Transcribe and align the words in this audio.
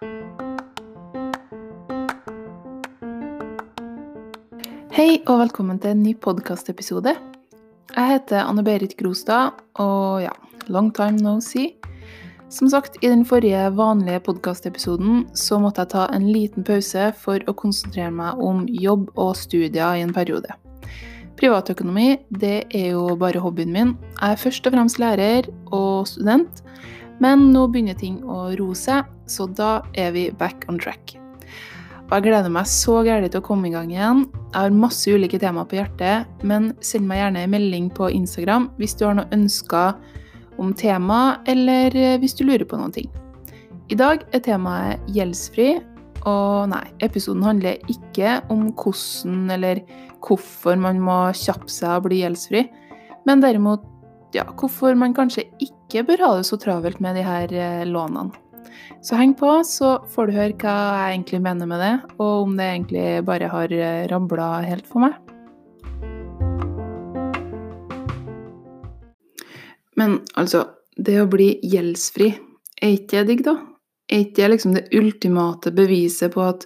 Hei 0.00 0.06
og 5.28 5.42
velkommen 5.42 5.76
til 5.76 5.92
en 5.92 6.00
ny 6.00 6.14
podkastepisode. 6.16 7.12
Jeg 7.92 8.06
heter 8.08 8.46
Anne-Berit 8.46 8.96
Grostad, 8.96 9.60
og 9.76 10.22
ja, 10.24 10.32
long 10.72 10.88
time 10.96 11.20
no 11.20 11.34
see. 11.44 11.76
Som 12.48 12.72
sagt, 12.72 12.96
i 13.04 13.12
den 13.12 13.26
forrige 13.28 13.76
vanlige 13.76 14.24
podkastepisoden 14.24 15.28
så 15.36 15.60
måtte 15.60 15.84
jeg 15.84 15.92
ta 15.92 16.08
en 16.16 16.32
liten 16.32 16.64
pause 16.64 17.12
for 17.20 17.44
å 17.44 17.52
konsentrere 17.52 18.08
meg 18.08 18.40
om 18.40 18.64
jobb 18.72 19.12
og 19.20 19.36
studier 19.36 20.00
i 20.00 20.08
en 20.08 20.16
periode. 20.16 20.48
Privatøkonomi 21.36 22.16
det 22.40 22.72
er 22.72 22.96
jo 22.96 23.20
bare 23.20 23.44
hobbyen 23.44 23.76
min. 23.76 23.98
Jeg 24.16 24.32
er 24.32 24.44
først 24.48 24.64
og 24.64 24.72
fremst 24.78 24.96
lærer 24.96 25.52
og 25.68 26.08
student, 26.08 26.64
men 27.20 27.50
nå 27.52 27.68
begynner 27.68 28.00
ting 28.00 28.24
å 28.24 28.56
roe 28.56 28.72
seg, 28.72 29.04
så 29.30 29.46
da 29.46 29.80
er 29.98 30.12
vi 30.16 30.28
back 30.36 30.66
on 30.68 30.80
track. 30.82 31.16
Og 32.10 32.16
jeg 32.16 32.24
gleder 32.26 32.50
meg 32.50 32.66
så 32.66 32.96
gærent 33.06 33.30
til 33.30 33.38
å 33.38 33.46
komme 33.46 33.68
i 33.68 33.70
gang 33.70 33.92
igjen. 33.92 34.24
Jeg 34.50 34.56
har 34.56 34.72
masse 34.74 35.12
ulike 35.14 35.38
temaer 35.38 35.68
på 35.70 35.78
hjertet, 35.78 36.42
men 36.42 36.72
send 36.82 37.06
meg 37.06 37.20
gjerne 37.20 37.44
en 37.46 37.52
melding 37.52 37.86
på 37.94 38.08
Instagram 38.10 38.66
hvis 38.80 38.96
du 38.98 39.04
har 39.06 39.14
noen 39.20 39.36
ønsker 39.36 39.94
om 40.60 40.72
tema, 40.74 41.38
eller 41.48 41.94
eh, 41.94 42.16
hvis 42.20 42.34
du 42.34 42.42
lurer 42.48 42.66
på 42.66 42.80
noen 42.80 42.96
ting. 42.96 43.06
I 43.90 43.98
dag 43.98 44.26
er 44.34 44.42
temaet 44.42 45.06
gjeldsfri, 45.14 45.70
og 46.28 46.68
nei, 46.74 46.82
episoden 47.06 47.46
handler 47.46 47.78
ikke 47.88 48.40
om 48.52 48.68
hvordan 48.74 49.46
eller 49.54 49.80
hvorfor 50.20 50.76
man 50.82 51.00
må 51.00 51.20
kjappe 51.38 51.70
seg 51.72 51.94
og 51.94 52.10
bli 52.10 52.20
gjeldsfri, 52.24 52.66
men 53.30 53.46
derimot 53.46 53.86
ja, 54.34 54.44
hvorfor 54.58 54.98
man 54.98 55.14
kanskje 55.16 55.46
ikke 55.62 56.04
bør 56.10 56.26
ha 56.26 56.36
det 56.38 56.46
så 56.50 56.58
travelt 56.60 57.00
med 57.02 57.16
de 57.18 57.24
her 57.26 57.54
eh, 57.54 57.86
lånene. 57.86 58.34
Så 59.02 59.18
heng 59.18 59.34
på, 59.38 59.50
så 59.66 59.98
får 60.12 60.28
du 60.28 60.36
høre 60.36 60.56
hva 60.60 60.76
jeg 61.00 61.16
egentlig 61.16 61.40
mener 61.44 61.66
med 61.70 61.82
det, 61.82 61.94
og 62.18 62.46
om 62.46 62.56
det 62.58 62.68
egentlig 62.68 63.06
bare 63.28 63.50
har 63.52 63.74
eh, 63.74 64.06
rabla 64.10 64.48
helt 64.66 64.86
for 64.90 65.06
meg. 65.06 65.18
Men 70.00 70.10
altså, 70.40 70.60
det 70.96 71.18
å 71.20 71.30
bli 71.30 71.50
gjeldsfri, 71.66 72.28
er 72.80 72.90
ikke 72.96 73.20
det 73.20 73.28
digg, 73.30 73.42
da? 73.48 73.54
Er 74.10 74.18
ikke 74.24 74.42
det 74.42 74.52
liksom 74.54 74.72
det 74.74 74.88
ultimate 74.96 75.68
beviset 75.76 76.30
på 76.34 76.40
at 76.42 76.60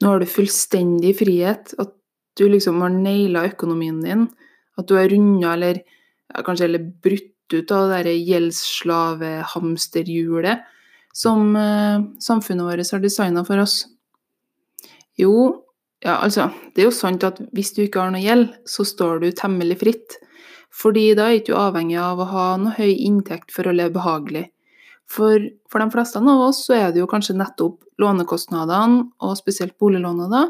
nå 0.00 0.06
har 0.12 0.18
du 0.22 0.26
fullstendig 0.30 1.12
frihet? 1.18 1.64
At 1.78 1.90
du 2.38 2.48
liksom 2.48 2.80
har 2.84 2.92
naila 2.94 3.46
økonomien 3.50 4.00
din? 4.04 4.28
At 4.78 4.86
du 4.88 4.94
har 4.96 5.08
runda 5.10 5.48
eller 5.56 5.76
ja, 5.82 6.42
kanskje 6.46 6.64
eller 6.68 6.82
brutt 7.02 7.52
ut 7.52 7.70
av 7.74 7.90
det 8.06 8.16
gjeldsslavehamsterhjulet? 8.16 10.58
Som 11.14 11.56
eh, 11.56 12.04
samfunnet 12.22 12.66
vårt 12.66 12.92
har 12.92 13.02
designa 13.02 13.44
for 13.46 13.62
oss? 13.62 13.82
Jo, 15.18 15.64
ja, 16.04 16.20
altså, 16.22 16.50
det 16.74 16.84
er 16.84 16.90
jo 16.90 16.94
sant 16.94 17.24
at 17.26 17.40
hvis 17.56 17.72
du 17.74 17.82
ikke 17.84 18.04
har 18.04 18.12
noe 18.14 18.22
gjeld, 18.22 18.52
så 18.68 18.86
står 18.86 19.24
du 19.24 19.32
temmelig 19.34 19.80
fritt. 19.80 20.18
Fordi 20.74 21.10
da 21.18 21.26
er 21.26 21.40
du 21.40 21.48
ikke 21.48 21.58
avhengig 21.58 21.98
av 21.98 22.20
å 22.22 22.28
ha 22.30 22.46
noe 22.60 22.76
høy 22.76 22.92
inntekt 22.92 23.50
for 23.54 23.66
å 23.66 23.74
leve 23.74 23.96
behagelig. 23.96 24.46
For, 25.08 25.40
for 25.72 25.80
de 25.80 25.88
fleste 25.90 26.20
av 26.20 26.42
oss 26.44 26.60
så 26.66 26.76
er 26.76 26.90
det 26.92 27.00
jo 27.00 27.08
kanskje 27.10 27.38
nettopp 27.38 27.80
lånekostnadene, 27.98 29.06
og 29.24 29.38
spesielt 29.40 29.78
boliglånet, 29.80 30.28
da, 30.30 30.44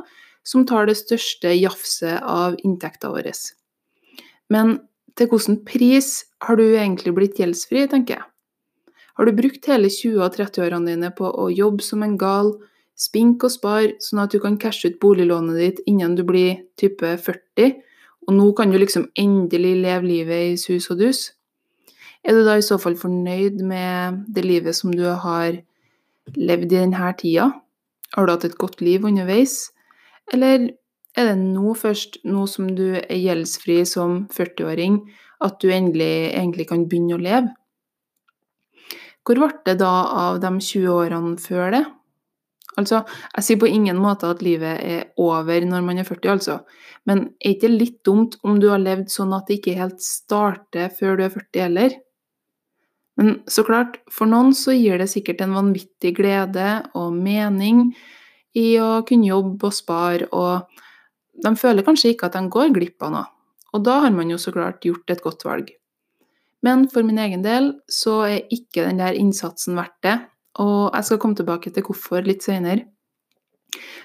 som 0.45 0.67
tar 0.69 0.89
det 0.89 0.99
største 0.99 1.53
jafset 1.55 2.19
av 2.21 2.59
inntekta 2.67 3.13
vår. 3.15 3.31
Men 4.53 4.79
til 5.19 5.31
hvilken 5.31 5.63
pris 5.67 6.11
har 6.45 6.59
du 6.59 6.67
egentlig 6.67 7.15
blitt 7.17 7.41
gjeldsfri, 7.41 7.87
tenker 7.91 8.19
jeg. 8.19 8.27
Har 9.19 9.27
du 9.27 9.35
brukt 9.35 9.67
hele 9.67 9.89
20- 9.91 10.21
og 10.23 10.37
30-årene 10.37 10.93
dine 10.93 11.09
på 11.11 11.27
å 11.27 11.49
jobbe 11.51 11.83
som 11.83 12.05
en 12.07 12.15
gal, 12.21 12.53
spink 12.95 13.43
og 13.43 13.51
spar, 13.51 13.89
sånn 14.03 14.23
at 14.23 14.31
du 14.31 14.39
kan 14.43 14.59
cashe 14.63 14.93
ut 14.93 15.01
boliglånet 15.03 15.59
ditt 15.59 15.81
innen 15.91 16.15
du 16.15 16.23
blir 16.27 16.61
type 16.79 17.17
40, 17.25 17.75
og 18.29 18.37
nå 18.37 18.47
kan 18.55 18.71
du 18.71 18.79
liksom 18.79 19.09
endelig 19.19 19.75
leve 19.83 20.07
livet 20.07 20.53
i 20.53 20.57
sus 20.61 20.87
og 20.95 21.03
dus? 21.03 21.25
Er 22.23 22.39
du 22.39 22.45
da 22.47 22.59
i 22.59 22.63
så 22.63 22.79
fall 22.79 22.95
fornøyd 22.99 23.59
med 23.67 24.23
det 24.31 24.47
livet 24.47 24.79
som 24.79 24.95
du 24.95 25.03
har 25.11 25.59
levd 26.39 26.71
i 26.71 26.77
denne 26.77 27.13
tida? 27.19 27.51
Har 28.15 28.27
du 28.27 28.37
hatt 28.37 28.47
et 28.47 28.59
godt 28.61 28.83
liv 28.85 29.03
underveis? 29.03 29.73
Eller 30.31 30.71
er 31.19 31.33
det 31.33 31.39
nå 31.43 31.75
først, 31.75 32.21
nå 32.23 32.47
som 32.47 32.71
du 32.79 33.01
er 33.01 33.19
gjeldsfri 33.19 33.83
som 33.83 34.29
40-åring, 34.31 35.03
at 35.43 35.59
du 35.59 35.73
endelig, 35.75 36.37
egentlig 36.37 36.71
kan 36.71 36.87
begynne 36.87 37.19
å 37.19 37.25
leve? 37.27 37.58
Hvor 39.29 39.37
ble 39.43 39.53
det 39.69 39.77
da 39.83 39.95
av 40.17 40.39
de 40.41 40.51
20 40.57 40.89
årene 40.89 41.37
før 41.37 41.75
det? 41.75 41.85
Altså, 42.79 43.03
jeg 43.35 43.45
sier 43.45 43.59
på 43.61 43.69
ingen 43.69 43.99
måte 44.01 44.29
at 44.31 44.41
livet 44.45 44.81
er 44.81 45.09
over 45.21 45.65
når 45.67 45.83
man 45.85 45.99
er 46.01 46.07
40, 46.07 46.31
altså, 46.33 46.61
men 47.11 47.25
er 47.43 47.57
ikke 47.57 47.67
det 47.67 47.81
litt 47.81 47.97
dumt 48.07 48.37
om 48.47 48.61
du 48.63 48.69
har 48.71 48.81
levd 48.81 49.11
sånn 49.13 49.35
at 49.37 49.49
det 49.49 49.59
ikke 49.59 49.79
helt 49.81 50.01
starter 50.05 50.93
før 50.95 51.19
du 51.19 51.25
er 51.27 51.35
40 51.35 51.65
heller? 51.67 51.97
Men 53.19 53.33
så 53.51 53.65
klart, 53.67 53.99
for 54.15 54.31
noen 54.31 54.53
så 54.55 54.77
gir 54.77 55.01
det 55.01 55.09
sikkert 55.11 55.43
en 55.43 55.57
vanvittig 55.59 56.15
glede 56.21 56.69
og 56.97 57.17
mening 57.17 57.89
i 58.57 58.69
å 58.79 59.03
kunne 59.09 59.27
jobbe 59.27 59.69
og 59.69 59.75
spare, 59.75 60.29
og 60.31 61.43
de 61.43 61.53
føler 61.59 61.87
kanskje 61.87 62.15
ikke 62.15 62.31
at 62.31 62.39
de 62.39 62.45
går 62.55 62.71
glipp 62.79 63.03
av 63.05 63.15
noe. 63.17 63.27
Og 63.75 63.83
da 63.85 63.99
har 64.07 64.15
man 64.15 64.31
jo 64.31 64.39
så 64.41 64.55
klart 64.55 64.87
gjort 64.87 65.11
et 65.13 65.25
godt 65.25 65.45
valg. 65.45 65.75
Men 66.67 66.89
for 66.91 67.07
min 67.07 67.21
egen 67.23 67.45
del 67.45 67.73
så 67.93 68.21
er 68.27 68.55
ikke 68.55 68.87
den 68.87 69.01
der 69.03 69.17
innsatsen 69.19 69.79
verdt 69.79 69.99
det, 70.03 70.17
og 70.59 70.95
jeg 70.95 71.07
skal 71.07 71.21
komme 71.23 71.39
tilbake 71.39 71.71
til 71.71 71.85
hvorfor 71.87 72.27
litt 72.27 72.43
senere. 72.47 72.89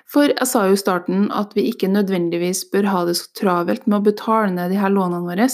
For 0.10 0.30
jeg 0.30 0.48
sa 0.50 0.66
jo 0.68 0.76
i 0.76 0.80
starten 0.80 1.30
at 1.34 1.56
vi 1.58 1.66
ikke 1.72 1.90
nødvendigvis 1.90 2.66
bør 2.74 2.90
ha 2.92 3.06
det 3.08 3.16
så 3.18 3.32
travelt 3.40 3.88
med 3.88 4.02
å 4.02 4.06
betale 4.06 4.52
ned 4.54 4.74
de 4.74 4.82
her 4.82 4.94
lånene 4.94 5.24
våre. 5.26 5.48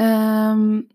Um, 0.00 0.86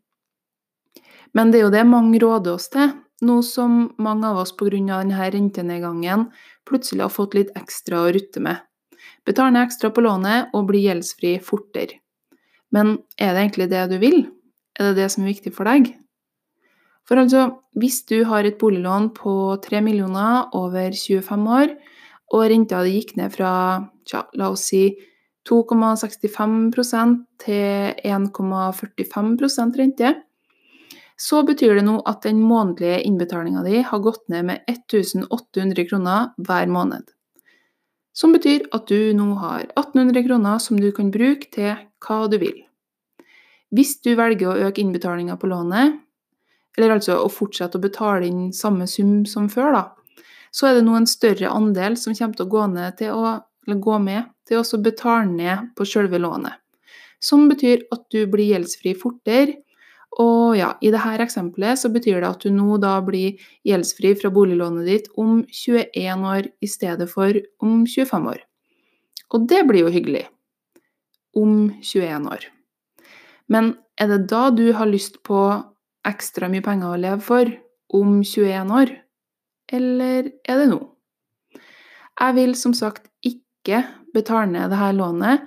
men 1.37 1.53
det 1.53 1.61
er 1.61 1.65
jo 1.67 1.75
det 1.77 1.85
mange 1.87 2.19
råder 2.19 2.57
oss 2.57 2.67
til, 2.73 2.91
nå 3.23 3.37
som 3.45 3.85
mange 4.01 4.27
av 4.27 4.41
oss 4.43 4.51
pga. 4.57 4.71
denne 4.73 5.29
rentenedgangen 5.31 6.27
plutselig 6.67 7.05
har 7.05 7.13
fått 7.13 7.37
litt 7.37 7.55
ekstra 7.55 8.01
å 8.01 8.11
rutte 8.11 8.41
med. 8.43 8.57
Betal 9.25 9.53
ned 9.53 9.67
ekstra 9.67 9.91
på 9.93 10.01
lånet 10.01 10.51
og 10.53 10.67
bli 10.67 10.83
gjeldsfri 10.87 11.37
fortere. 11.39 12.01
Men 12.71 12.97
er 13.17 13.33
det 13.33 13.41
egentlig 13.41 13.69
det 13.69 13.87
du 13.91 13.97
vil? 14.01 14.19
Er 14.81 14.89
det 14.89 14.97
det 14.97 15.11
som 15.13 15.27
er 15.27 15.35
viktig 15.35 15.51
for 15.53 15.69
deg? 15.69 15.91
For 17.05 17.21
altså, 17.21 17.43
hvis 17.77 17.99
du 18.09 18.23
har 18.25 18.47
et 18.49 18.57
boliglån 18.57 19.11
på 19.13 19.33
3 19.61 19.81
millioner 19.85 20.49
over 20.57 20.89
25 20.97 21.45
år, 21.53 21.75
og 22.33 22.45
renta 22.49 22.79
di 22.81 22.95
gikk 22.95 23.13
ned 23.19 23.33
fra 23.35 23.51
tja, 24.09 24.23
la 24.39 24.49
oss 24.49 24.63
si 24.71 24.87
2,65% 25.45 27.17
til 27.43 27.93
1,45% 28.09 29.77
rente, 29.77 30.13
så 31.21 31.43
betyr 31.45 31.77
det 31.77 31.85
nå 31.85 31.99
at 32.09 32.23
den 32.25 32.41
månedlige 32.41 33.03
innbetalinga 33.05 33.61
di 33.67 33.83
har 33.85 34.01
gått 34.01 34.25
ned 34.33 34.47
med 34.49 34.65
1800 34.71 35.85
kroner 35.91 36.31
hver 36.41 36.73
måned. 36.73 37.05
Som 38.17 38.33
betyr 38.33 38.65
at 38.73 38.89
du 38.89 39.13
nå 39.13 39.35
har 39.43 39.67
1800 39.75 40.25
kroner 40.25 40.57
som 40.57 40.81
du 40.81 40.89
kan 40.95 41.13
bruke 41.13 41.53
til 41.53 41.75
hva 42.01 42.25
du 42.31 42.39
vil. 42.41 42.63
Hvis 43.71 44.01
du 44.03 44.13
velger 44.19 44.49
å 44.51 44.67
øke 44.67 44.83
innbetalinga 44.83 45.37
på 45.39 45.47
lånet, 45.47 46.01
eller 46.77 46.95
altså 46.97 47.17
å 47.23 47.31
fortsette 47.31 47.79
å 47.79 47.83
betale 47.83 48.27
inn 48.27 48.51
samme 48.55 48.87
sum 48.87 49.21
som 49.27 49.47
før, 49.51 49.75
da, 49.75 49.83
så 50.51 50.67
er 50.67 50.77
det 50.77 50.85
nå 50.87 50.97
en 50.99 51.07
større 51.07 51.51
andel 51.51 51.95
som 51.99 52.15
kommer 52.15 52.35
til 52.35 52.47
å 52.47 52.51
gå, 52.51 52.65
til 52.99 53.15
å, 53.15 53.33
gå 53.71 53.97
med 54.03 54.27
til 54.47 54.59
å 54.59 54.81
betale 54.83 55.31
ned 55.31 55.71
på 55.77 55.87
selve 55.87 56.19
lånet. 56.19 56.59
Som 57.21 57.47
betyr 57.51 57.85
at 57.93 58.07
du 58.11 58.25
blir 58.27 58.55
gjeldsfri 58.55 58.95
fortere. 58.97 59.61
Og 60.19 60.57
ja, 60.57 60.73
i 60.83 60.89
dette 60.91 61.23
eksempelet 61.23 61.79
så 61.79 61.87
betyr 61.93 62.19
det 62.19 62.27
at 62.33 62.43
du 62.43 62.51
nå 62.51 62.75
da 62.83 62.97
blir 63.05 63.39
gjeldsfri 63.63 64.11
fra 64.19 64.33
boliglånet 64.33 64.89
ditt 64.89 65.11
om 65.15 65.45
21 65.47 66.25
år 66.27 66.49
i 66.59 66.67
stedet 66.67 67.07
for 67.07 67.37
om 67.63 67.85
25 67.87 68.27
år. 68.33 68.41
Og 69.31 69.47
det 69.47 69.61
blir 69.69 69.85
jo 69.85 69.93
hyggelig. 69.93 70.25
Om 71.39 71.69
21 71.79 72.27
år. 72.27 72.49
Men 73.51 73.75
er 73.99 74.09
det 74.11 74.25
da 74.31 74.47
du 74.55 74.71
har 74.77 74.89
lyst 74.89 75.19
på 75.27 75.39
ekstra 76.07 76.49
mye 76.49 76.63
penger 76.65 76.93
å 76.93 76.99
leve 76.99 77.21
for 77.25 77.51
om 77.93 78.21
21 78.23 78.71
år? 78.73 78.93
Eller 79.71 80.31
er 80.47 80.61
det 80.63 80.69
nå? 80.71 80.79
Jeg 82.21 82.37
vil 82.37 82.55
som 82.59 82.73
sagt 82.77 83.09
ikke 83.25 83.83
betale 84.15 84.49
ned 84.51 84.71
dette 84.71 84.91
lånet 84.97 85.45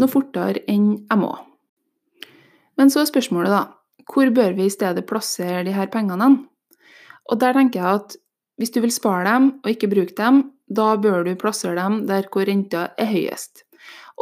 noe 0.00 0.10
fortere 0.10 0.64
enn 0.70 0.94
jeg 0.98 1.20
må. 1.20 1.32
Men 2.78 2.90
så 2.90 3.02
er 3.02 3.10
spørsmålet, 3.10 3.52
da, 3.54 3.62
hvor 4.10 4.30
bør 4.34 4.56
vi 4.56 4.66
i 4.66 4.72
stedet 4.72 5.06
plassere 5.08 5.74
her 5.74 5.90
pengene? 5.92 6.32
Og 7.30 7.40
der 7.40 7.56
tenker 7.56 7.80
jeg 7.80 8.00
at 8.00 8.16
hvis 8.60 8.74
du 8.74 8.80
vil 8.84 8.94
spare 8.94 9.26
dem 9.26 9.48
og 9.62 9.70
ikke 9.70 9.90
bruke 9.90 10.16
dem, 10.18 10.42
da 10.70 10.94
bør 11.00 11.24
du 11.26 11.34
plassere 11.38 11.76
dem 11.78 12.04
der 12.08 12.28
hvor 12.32 12.46
renta 12.48 12.88
er 12.98 13.10
høyest. 13.10 13.63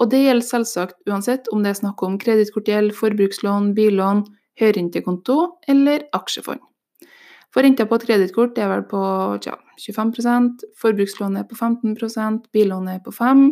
Og 0.01 0.09
det 0.13 0.23
gjelder 0.23 0.47
selvsagt 0.47 1.09
uansett 1.09 1.51
om 1.53 1.65
det 1.65 1.75
er 1.75 1.81
snakk 1.83 2.03
om 2.07 2.19
kredittkortgjeld, 2.21 2.95
forbrukslån, 2.97 3.73
billån, 3.77 4.25
høyrentekonto 4.61 5.39
eller 5.69 6.07
aksjefond. 6.17 6.63
For 7.53 7.65
renta 7.65 7.85
på 7.85 7.99
et 7.99 8.07
kredittkort 8.09 8.57
er 8.61 8.71
vel 8.71 8.87
på 8.89 9.03
tja, 9.45 9.59
25% 9.81 10.65
forbrukslånet 10.81 11.43
er 11.43 11.49
på 11.51 11.59
15% 11.59 12.49
billånet 12.55 13.01
er 13.01 13.05
på 13.05 13.13
5 13.13 13.47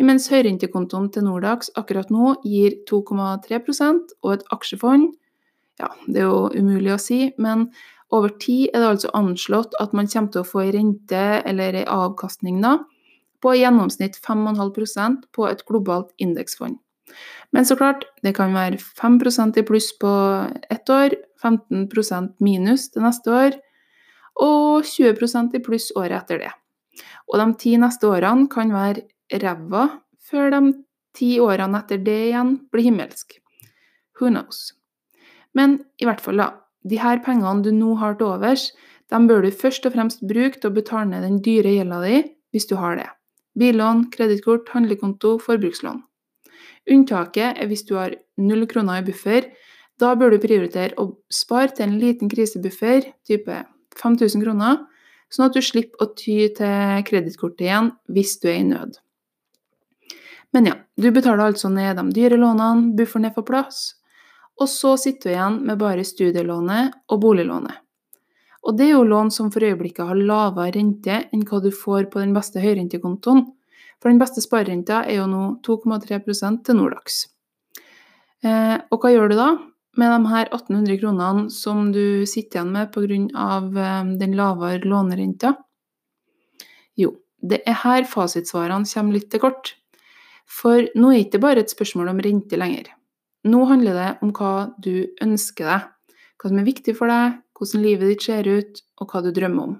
imens 0.00 0.28
høyrentekontoen 0.28 1.08
til 1.12 1.24
Nordax 1.24 1.70
akkurat 1.80 2.10
nå 2.12 2.34
gir 2.44 2.76
2,3% 2.90 4.18
og 4.22 4.34
et 4.34 4.44
aksjefond 4.52 5.14
Ja, 5.80 5.90
det 6.08 6.22
er 6.22 6.30
jo 6.30 6.48
umulig 6.56 6.94
å 6.94 7.00
si, 7.00 7.18
men 7.36 7.66
over 8.14 8.32
tid 8.40 8.70
er 8.72 8.80
det 8.80 8.92
altså 8.94 9.10
anslått 9.18 9.74
at 9.80 9.92
man 9.96 10.08
kommer 10.08 10.32
til 10.32 10.40
å 10.40 10.48
få 10.48 10.62
ei 10.62 10.70
rente 10.72 11.24
eller 11.44 11.76
ei 11.76 11.84
avkastning 11.84 12.62
da, 12.64 12.78
på 13.42 13.54
i 13.54 13.62
gjennomsnitt 13.62 14.18
5,5 14.24 15.22
på 15.34 15.46
et 15.48 15.62
globalt 15.68 16.12
indeksfond. 16.22 16.78
Men 17.54 17.66
så 17.66 17.76
klart, 17.78 18.04
det 18.22 18.34
kan 18.36 18.54
være 18.54 18.80
5% 18.98 19.58
i 19.60 19.64
pluss 19.66 19.92
på 19.98 20.10
ett 20.70 20.90
år, 20.90 21.14
15% 21.42 22.34
minus 22.42 22.90
det 22.94 23.04
neste 23.04 23.32
år, 23.32 23.58
og 24.42 24.84
20% 24.84 25.54
i 25.56 25.62
pluss 25.64 25.92
året 25.96 26.18
etter 26.18 26.42
det. 26.42 26.52
Og 27.30 27.40
de 27.40 27.46
ti 27.60 27.76
neste 27.80 28.08
årene 28.08 28.50
kan 28.52 28.72
være 28.74 29.06
ræva, 29.42 29.86
før 30.26 30.50
de 30.52 30.62
ti 31.16 31.36
årene 31.40 31.80
etter 31.80 32.02
det 32.02 32.18
igjen 32.30 32.56
blir 32.72 32.90
himmelsk. 32.90 33.38
Who 34.18 34.32
knows? 34.32 34.72
Men 35.56 35.80
i 36.00 36.08
hvert 36.08 36.20
fall, 36.20 36.40
da. 36.40 36.52
De 36.86 36.98
her 37.00 37.22
pengene 37.24 37.64
du 37.64 37.72
nå 37.74 37.96
har 38.00 38.18
til 38.18 38.28
overs, 38.28 38.70
de 39.10 39.18
bør 39.28 39.44
du 39.44 39.50
først 39.54 39.86
og 39.86 39.94
fremst 39.94 40.24
bruke 40.26 40.60
til 40.60 40.70
å 40.70 40.76
betale 40.76 41.08
ned 41.10 41.24
den 41.26 41.40
dyre 41.42 41.72
gjelda 41.78 42.02
di, 42.04 42.20
hvis 42.54 42.68
du 42.70 42.76
har 42.80 42.98
det. 42.98 43.08
Billån, 43.56 44.10
kredittkort, 44.12 44.68
handlekonto, 44.74 45.36
forbrukslån. 45.42 46.02
Unntaket 46.92 47.56
er 47.56 47.70
hvis 47.70 47.86
du 47.88 47.96
har 47.98 48.14
null 48.38 48.66
kroner 48.70 49.00
i 49.00 49.06
buffer. 49.06 49.48
Da 49.98 50.12
bør 50.18 50.34
du 50.34 50.42
prioritere 50.42 50.94
å 51.00 51.08
spare 51.32 51.72
til 51.74 51.86
en 51.86 51.96
liten 52.00 52.30
krisebuffer, 52.30 53.08
type 53.26 53.62
5000 53.96 54.44
kroner, 54.44 54.82
sånn 55.32 55.48
at 55.48 55.56
du 55.56 55.64
slipper 55.64 56.04
å 56.04 56.12
ty 56.14 56.38
til 56.54 57.02
kredittkortet 57.08 57.64
igjen 57.66 57.90
hvis 58.12 58.36
du 58.42 58.50
er 58.52 58.60
i 58.60 58.68
nød. 58.68 59.00
Men 60.54 60.68
ja, 60.68 60.76
du 60.96 61.08
betaler 61.10 61.48
altså 61.48 61.72
ned 61.72 61.96
de 61.98 62.04
dyre 62.16 62.38
lånene, 62.40 62.92
bufferen 62.96 63.28
er 63.28 63.34
på 63.34 63.44
plass, 63.48 63.96
og 64.60 64.70
så 64.72 64.94
sitter 65.00 65.32
du 65.32 65.34
igjen 65.34 65.58
med 65.68 65.80
bare 65.80 66.04
studielånet 66.06 66.94
og 67.12 67.20
boliglånet. 67.24 67.85
Og 68.66 68.74
det 68.74 68.88
er 68.88 68.96
jo 68.96 69.06
lån 69.06 69.30
som 69.30 69.52
for 69.54 69.62
øyeblikket 69.62 70.08
har 70.08 70.18
lavere 70.18 70.72
rente 70.74 71.20
enn 71.30 71.44
hva 71.46 71.60
du 71.62 71.70
får 71.70 72.08
på 72.10 72.18
den 72.18 72.34
beste 72.34 72.62
høyrentekontoen. 72.62 73.44
For 74.02 74.10
den 74.10 74.18
beste 74.20 74.42
sparerenta 74.42 75.04
er 75.06 75.20
jo 75.20 75.28
nå 75.30 75.44
2,3 75.66 76.18
til 76.66 76.78
Nordax. 76.78 77.20
Eh, 78.42 78.76
og 78.90 79.00
hva 79.00 79.12
gjør 79.14 79.30
du 79.30 79.36
da 79.38 79.48
med 79.96 80.12
de 80.12 80.32
her 80.32 80.50
1800 80.50 80.98
kronene 81.00 81.46
som 81.54 81.88
du 81.94 82.26
sitter 82.28 82.60
igjen 82.60 82.74
med 82.74 82.90
pga. 82.92 83.22
Eh, 83.86 84.12
den 84.20 84.36
lavere 84.36 84.82
lånerenta? 84.84 85.54
Jo, 86.98 87.14
det 87.40 87.62
er 87.66 87.80
her 87.84 88.04
fasitsvarene 88.10 88.88
kommer 88.90 89.16
litt 89.16 89.30
til 89.30 89.46
kort. 89.46 89.76
For 90.46 90.90
nå 90.94 91.10
er 91.10 91.16
det 91.16 91.24
ikke 91.26 91.44
bare 91.46 91.62
et 91.62 91.72
spørsmål 91.72 92.12
om 92.12 92.22
rente 92.22 92.58
lenger. 92.58 92.90
Nå 93.46 93.64
handler 93.70 93.94
det 93.94 94.12
om 94.26 94.34
hva 94.34 94.74
du 94.82 95.06
ønsker 95.22 95.70
deg, 95.70 95.90
hva 96.36 96.50
som 96.50 96.58
er 96.58 96.66
viktig 96.66 96.94
for 96.98 97.10
deg, 97.10 97.38
hvordan 97.56 97.82
livet 97.82 98.12
ditt 98.12 98.26
ser 98.28 98.48
ut, 98.48 98.82
og 99.00 99.10
hva 99.10 99.22
du 99.24 99.32
drømmer 99.34 99.70
om. 99.70 99.76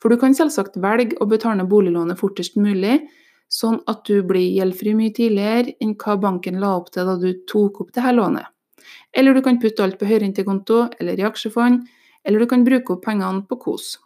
For 0.00 0.12
du 0.12 0.20
kan 0.20 0.36
selvsagt 0.36 0.78
velge 0.80 1.18
å 1.20 1.28
betale 1.28 1.66
boliglånet 1.68 2.20
fortest 2.20 2.56
mulig, 2.60 3.00
sånn 3.50 3.80
at 3.90 4.04
du 4.06 4.22
blir 4.24 4.46
gjeldfri 4.54 4.94
mye 4.96 5.12
tidligere 5.16 5.74
enn 5.82 5.96
hva 5.98 6.16
banken 6.20 6.60
la 6.62 6.76
opp 6.78 6.92
til 6.94 7.08
da 7.08 7.16
du 7.18 7.32
tok 7.50 7.82
opp 7.82 7.90
dette 7.96 8.12
lånet. 8.14 8.46
Eller 9.12 9.34
du 9.34 9.42
kan 9.42 9.58
putte 9.60 9.82
alt 9.84 9.98
på 9.98 10.06
høyrentekonto 10.08 10.84
eller 11.00 11.18
i 11.18 11.26
aksjefond, 11.26 11.82
eller 12.24 12.40
du 12.40 12.48
kan 12.48 12.64
bruke 12.64 12.94
opp 12.94 13.04
pengene 13.04 13.42
på 13.48 13.58
KOS. 13.60 13.96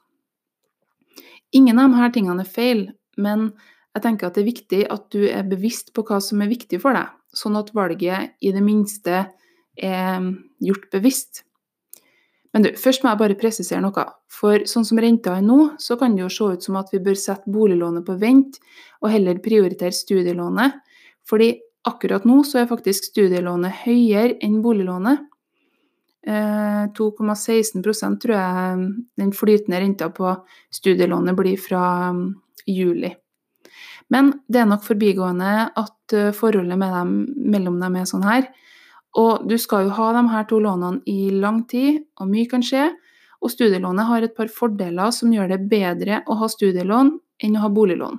Ingen 1.55 1.79
av 1.79 1.93
disse 1.93 2.11
tingene 2.17 2.43
er 2.43 2.51
feil, 2.51 2.85
men 3.21 3.51
jeg 3.95 4.03
tenker 4.03 4.27
at 4.27 4.35
det 4.35 4.43
er 4.43 4.51
viktig 4.51 4.83
at 4.91 5.05
du 5.15 5.21
er 5.29 5.47
bevisst 5.47 5.93
på 5.95 6.03
hva 6.09 6.19
som 6.25 6.43
er 6.43 6.51
viktig 6.51 6.81
for 6.83 6.97
deg, 6.97 7.13
sånn 7.37 7.59
at 7.61 7.71
valget 7.77 8.35
i 8.43 8.51
det 8.55 8.63
minste 8.65 9.27
er 9.79 10.31
gjort 10.65 10.89
bevisst. 10.91 11.45
Men 12.55 12.63
du, 12.63 12.71
først 12.79 13.03
må 13.03 13.11
jeg 13.11 13.19
bare 13.19 13.37
presisere 13.39 13.83
noe. 13.83 14.07
For 14.31 14.63
sånn 14.71 14.87
som 14.87 15.01
renta 15.03 15.35
er 15.35 15.43
nå, 15.43 15.75
så 15.83 15.99
kan 15.99 16.15
det 16.15 16.23
jo 16.23 16.31
se 16.31 16.53
ut 16.55 16.67
som 16.67 16.79
at 16.79 16.93
vi 16.95 17.03
bør 17.03 17.19
sette 17.19 17.51
boliglånet 17.51 18.07
på 18.07 18.15
vent, 18.21 18.61
og 19.03 19.11
heller 19.11 19.43
prioritere 19.43 19.95
studielånet. 19.95 20.79
Fordi 21.27 21.51
akkurat 21.91 22.25
nå 22.29 22.41
så 22.47 22.63
er 22.63 22.71
faktisk 22.71 23.11
studielånet 23.11 23.83
høyere 23.83 24.39
enn 24.47 24.61
boliglånet. 24.65 25.27
2,16 26.25 27.83
eh, 27.85 28.15
tror 28.23 28.33
jeg 28.33 28.87
den 29.21 29.35
flytende 29.37 29.81
renta 29.83 30.09
på 30.15 30.31
studielånet 30.73 31.37
blir 31.37 31.61
fra 31.61 32.15
juli. 32.71 33.11
Men 34.13 34.31
det 34.49 34.63
er 34.63 34.69
nok 34.71 34.87
forbigående 34.87 35.51
at 35.75 36.17
eh, 36.17 36.33
forholdet 36.37 36.79
mellom 36.79 37.81
dem 37.83 37.99
er 38.01 38.09
sånn 38.09 38.25
her. 38.25 38.49
Og 39.21 39.47
du 39.49 39.55
skal 39.61 39.87
jo 39.87 39.95
ha 39.95 40.11
de 40.17 40.25
her 40.33 40.47
to 40.51 40.59
lånene 40.63 41.03
i 41.11 41.31
lang 41.31 41.63
tid, 41.71 42.03
og 42.19 42.31
mye 42.33 42.51
kan 42.51 42.65
skje. 42.67 42.89
Og 43.45 43.53
studielånet 43.53 44.09
har 44.09 44.25
et 44.25 44.35
par 44.37 44.51
fordeler 44.51 45.13
som 45.15 45.33
gjør 45.33 45.53
det 45.53 45.63
bedre 45.71 46.23
å 46.27 46.39
ha 46.41 46.49
studielån 46.51 47.13
enn 47.45 47.59
å 47.59 47.65
ha 47.67 47.71
boliglån. 47.71 48.19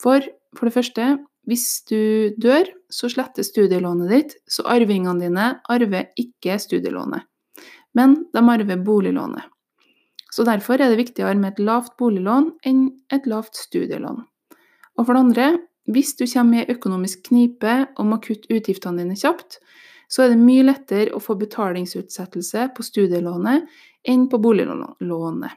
For 0.00 0.24
for 0.56 0.68
det 0.68 0.76
første, 0.76 1.06
hvis 1.46 1.66
du 1.90 2.32
dør, 2.40 2.68
så 2.90 3.10
sletter 3.12 3.46
studielånet 3.46 4.12
ditt, 4.12 4.34
så 4.48 4.64
arvingene 4.72 5.20
dine 5.20 5.48
arver 5.72 6.08
ikke 6.18 6.58
studielånet. 6.62 7.26
Men 7.96 8.18
de 8.32 8.42
arver 8.42 8.80
boliglånet. 8.84 9.44
Så 10.32 10.44
derfor 10.44 10.80
er 10.80 10.90
det 10.92 11.00
viktigere 11.00 11.36
med 11.38 11.54
et 11.54 11.62
lavt 11.64 11.94
boliglån 12.00 12.50
enn 12.66 12.88
et 13.14 13.28
lavt 13.30 13.56
studielån. 13.56 14.24
Og 14.96 15.06
for 15.06 15.12
det 15.14 15.22
andre, 15.22 15.46
hvis 15.92 16.16
du 16.18 16.26
kommer 16.26 16.64
i 16.64 16.74
økonomisk 16.74 17.28
knipe 17.28 17.76
og 17.94 18.08
må 18.10 18.18
kutte 18.24 18.50
utgiftene 18.52 19.04
dine 19.04 19.16
kjapt, 19.16 19.60
så 20.08 20.24
er 20.24 20.32
det 20.32 20.40
mye 20.40 20.64
lettere 20.66 21.14
å 21.14 21.22
få 21.22 21.36
betalingsutsettelse 21.40 22.68
på 22.76 22.84
studielånet 22.86 23.66
enn 24.06 24.26
på 24.30 24.40
boliglånet. 24.42 25.56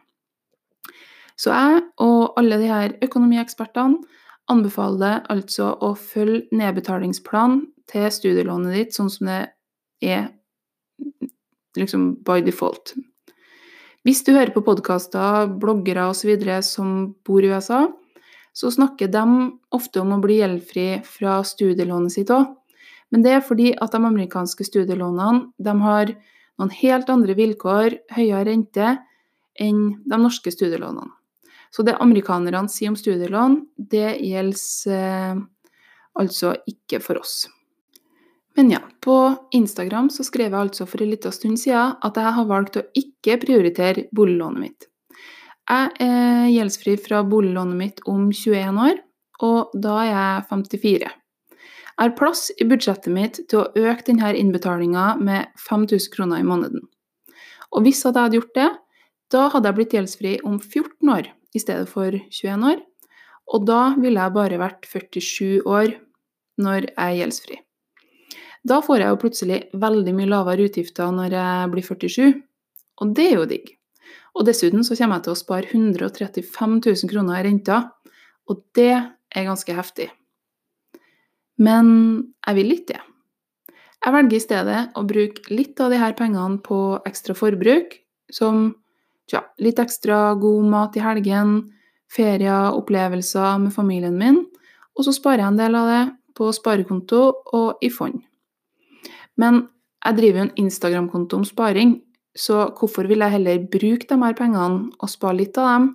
Så 1.40 1.54
jeg 1.54 1.84
og 2.04 2.40
alle 2.40 2.58
de 2.60 2.72
her 2.72 2.96
økonomiekspertene 3.06 4.02
anbefaler 4.50 5.22
altså 5.32 5.72
å 5.86 5.94
følge 5.96 6.50
nedbetalingsplanen 6.58 7.68
til 7.90 8.10
studielånet 8.12 8.76
ditt 8.76 8.98
sånn 8.98 9.12
som 9.14 9.30
det 9.30 9.44
er 10.04 10.28
liksom 11.78 12.12
by 12.26 12.42
default. 12.44 12.96
Hvis 14.08 14.24
du 14.26 14.34
hører 14.34 14.52
på 14.56 14.64
podkaster, 14.66 15.50
bloggere 15.62 16.08
osv. 16.10 16.32
som 16.66 17.14
bor 17.26 17.44
i 17.44 17.52
USA, 17.52 17.86
så 18.54 18.72
snakker 18.72 19.12
de 19.12 19.24
ofte 19.76 20.02
om 20.02 20.16
å 20.16 20.22
bli 20.24 20.40
gjeldfri 20.40 20.88
fra 21.06 21.40
studielånet 21.46 22.16
sitt 22.16 22.32
òg. 22.34 22.48
Men 23.10 23.24
det 23.26 23.36
er 23.36 23.46
fordi 23.46 23.72
at 23.82 23.94
de 23.94 24.02
amerikanske 24.06 24.66
studielånene 24.68 25.50
de 25.58 25.76
har 25.84 26.12
noen 26.60 26.74
helt 26.82 27.10
andre 27.10 27.36
vilkår, 27.38 27.96
høyere 28.16 28.46
rente, 28.50 28.98
enn 29.60 29.86
de 30.06 30.20
norske 30.20 30.52
studielånene. 30.54 31.12
Så 31.70 31.86
det 31.86 31.98
amerikanerne 32.02 32.70
sier 32.72 32.92
om 32.92 32.98
studielån, 32.98 33.60
det 33.78 34.18
gjelder 34.26 34.94
eh, 34.96 35.42
altså 36.18 36.56
ikke 36.70 37.02
for 37.04 37.22
oss. 37.22 37.44
Men 38.58 38.72
ja, 38.74 38.80
på 39.00 39.16
Instagram 39.56 40.10
så 40.10 40.26
skrev 40.26 40.50
jeg 40.50 40.60
altså 40.60 40.88
for 40.90 41.04
en 41.04 41.12
liten 41.14 41.32
stund 41.36 41.60
siden 41.62 41.94
at 42.04 42.18
jeg 42.18 42.36
har 42.40 42.48
valgt 42.50 42.80
å 42.82 42.88
ikke 42.98 43.38
prioritere 43.44 44.08
boliglånet 44.16 44.64
mitt. 44.64 44.90
Jeg 45.70 45.92
er 46.02 46.50
gjeldsfri 46.50 46.98
fra 46.98 47.22
boliglånet 47.30 47.78
mitt 47.78 48.02
om 48.10 48.32
21 48.34 48.82
år, 48.82 49.00
og 49.46 49.78
da 49.78 50.00
er 50.02 50.10
jeg 50.10 50.48
54. 50.50 51.12
Jeg 52.00 52.14
har 52.14 52.16
plass 52.16 52.46
i 52.56 52.64
budsjettet 52.64 53.12
mitt 53.12 53.38
til 53.52 53.60
å 53.60 53.72
øke 53.76 54.06
denne 54.08 54.30
innbetalinga 54.40 55.18
med 55.20 55.50
5000 55.60 56.14
kroner 56.14 56.40
i 56.40 56.46
måneden. 56.48 56.86
Og 57.76 57.84
hvis 57.84 58.06
jeg 58.06 58.16
hadde 58.16 58.38
gjort 58.38 58.54
det, 58.56 58.68
da 59.36 59.42
hadde 59.52 59.68
jeg 59.68 59.76
blitt 59.76 59.96
gjeldsfri 59.98 60.32
om 60.48 60.54
14 60.62 61.12
år 61.12 61.28
i 61.28 61.60
stedet 61.60 61.90
for 61.92 62.16
21 62.16 62.64
år. 62.70 62.80
Og 63.52 63.66
da 63.68 63.82
ville 63.98 64.16
jeg 64.16 64.36
bare 64.38 64.62
vært 64.62 64.88
47 64.88 65.68
år 65.68 65.98
når 66.64 66.88
jeg 66.88 66.96
er 67.04 67.18
gjeldsfri. 67.18 67.58
Da 68.64 68.80
får 68.86 69.04
jeg 69.04 69.12
jo 69.12 69.20
plutselig 69.26 69.60
veldig 69.84 70.14
mye 70.16 70.32
lavere 70.32 70.70
utgifter 70.70 71.12
når 71.16 71.36
jeg 71.36 71.74
blir 71.74 71.88
47, 71.90 72.40
og 73.04 73.14
det 73.20 73.26
er 73.28 73.36
jo 73.42 73.50
digg. 73.52 73.74
Og 74.40 74.48
dessuten 74.48 74.88
så 74.88 74.96
kommer 74.96 75.20
jeg 75.20 75.28
til 75.28 75.36
å 75.36 75.42
spare 75.44 75.68
135 75.68 76.80
000 76.80 77.12
kroner 77.12 77.42
i 77.42 77.48
renta, 77.50 77.82
og 78.48 78.64
det 78.80 78.94
er 78.96 79.52
ganske 79.52 79.76
heftig. 79.76 80.08
Men 81.60 81.88
jeg 82.48 82.58
vil 82.58 82.76
ikke 82.78 82.94
det. 82.94 83.02
Jeg 84.00 84.16
velger 84.16 84.38
i 84.38 84.44
stedet 84.44 84.82
å 84.96 85.02
bruke 85.04 85.52
litt 85.52 85.80
av 85.84 85.92
disse 85.92 86.14
pengene 86.16 86.62
på 86.64 86.80
ekstra 87.08 87.36
forbruk, 87.36 87.98
som 88.32 88.70
tja, 89.28 89.44
litt 89.60 89.82
ekstra 89.82 90.38
god 90.40 90.70
mat 90.72 90.96
i 90.96 91.04
helgen, 91.04 91.58
ferier, 92.10 92.72
opplevelser 92.78 93.60
med 93.60 93.76
familien 93.76 94.16
min, 94.18 94.40
og 94.96 95.06
så 95.06 95.14
sparer 95.16 95.44
jeg 95.44 95.52
en 95.52 95.60
del 95.60 95.76
av 95.76 95.92
det 95.92 96.04
på 96.40 96.48
sparekonto 96.56 97.22
og 97.60 97.84
i 97.84 97.92
fond. 97.92 98.22
Men 99.40 99.66
jeg 100.06 100.16
driver 100.16 100.40
jo 100.40 100.46
en 100.48 100.58
Instagram-konto 100.64 101.42
om 101.42 101.48
sparing, 101.48 101.98
så 102.36 102.70
hvorfor 102.80 103.10
vil 103.10 103.20
jeg 103.26 103.36
heller 103.36 103.66
bruke 103.72 104.08
de 104.08 104.18
her 104.24 104.36
pengene 104.38 104.94
og 104.96 105.12
spare 105.12 105.42
litt 105.42 105.60
av 105.60 105.74
dem, 105.74 105.90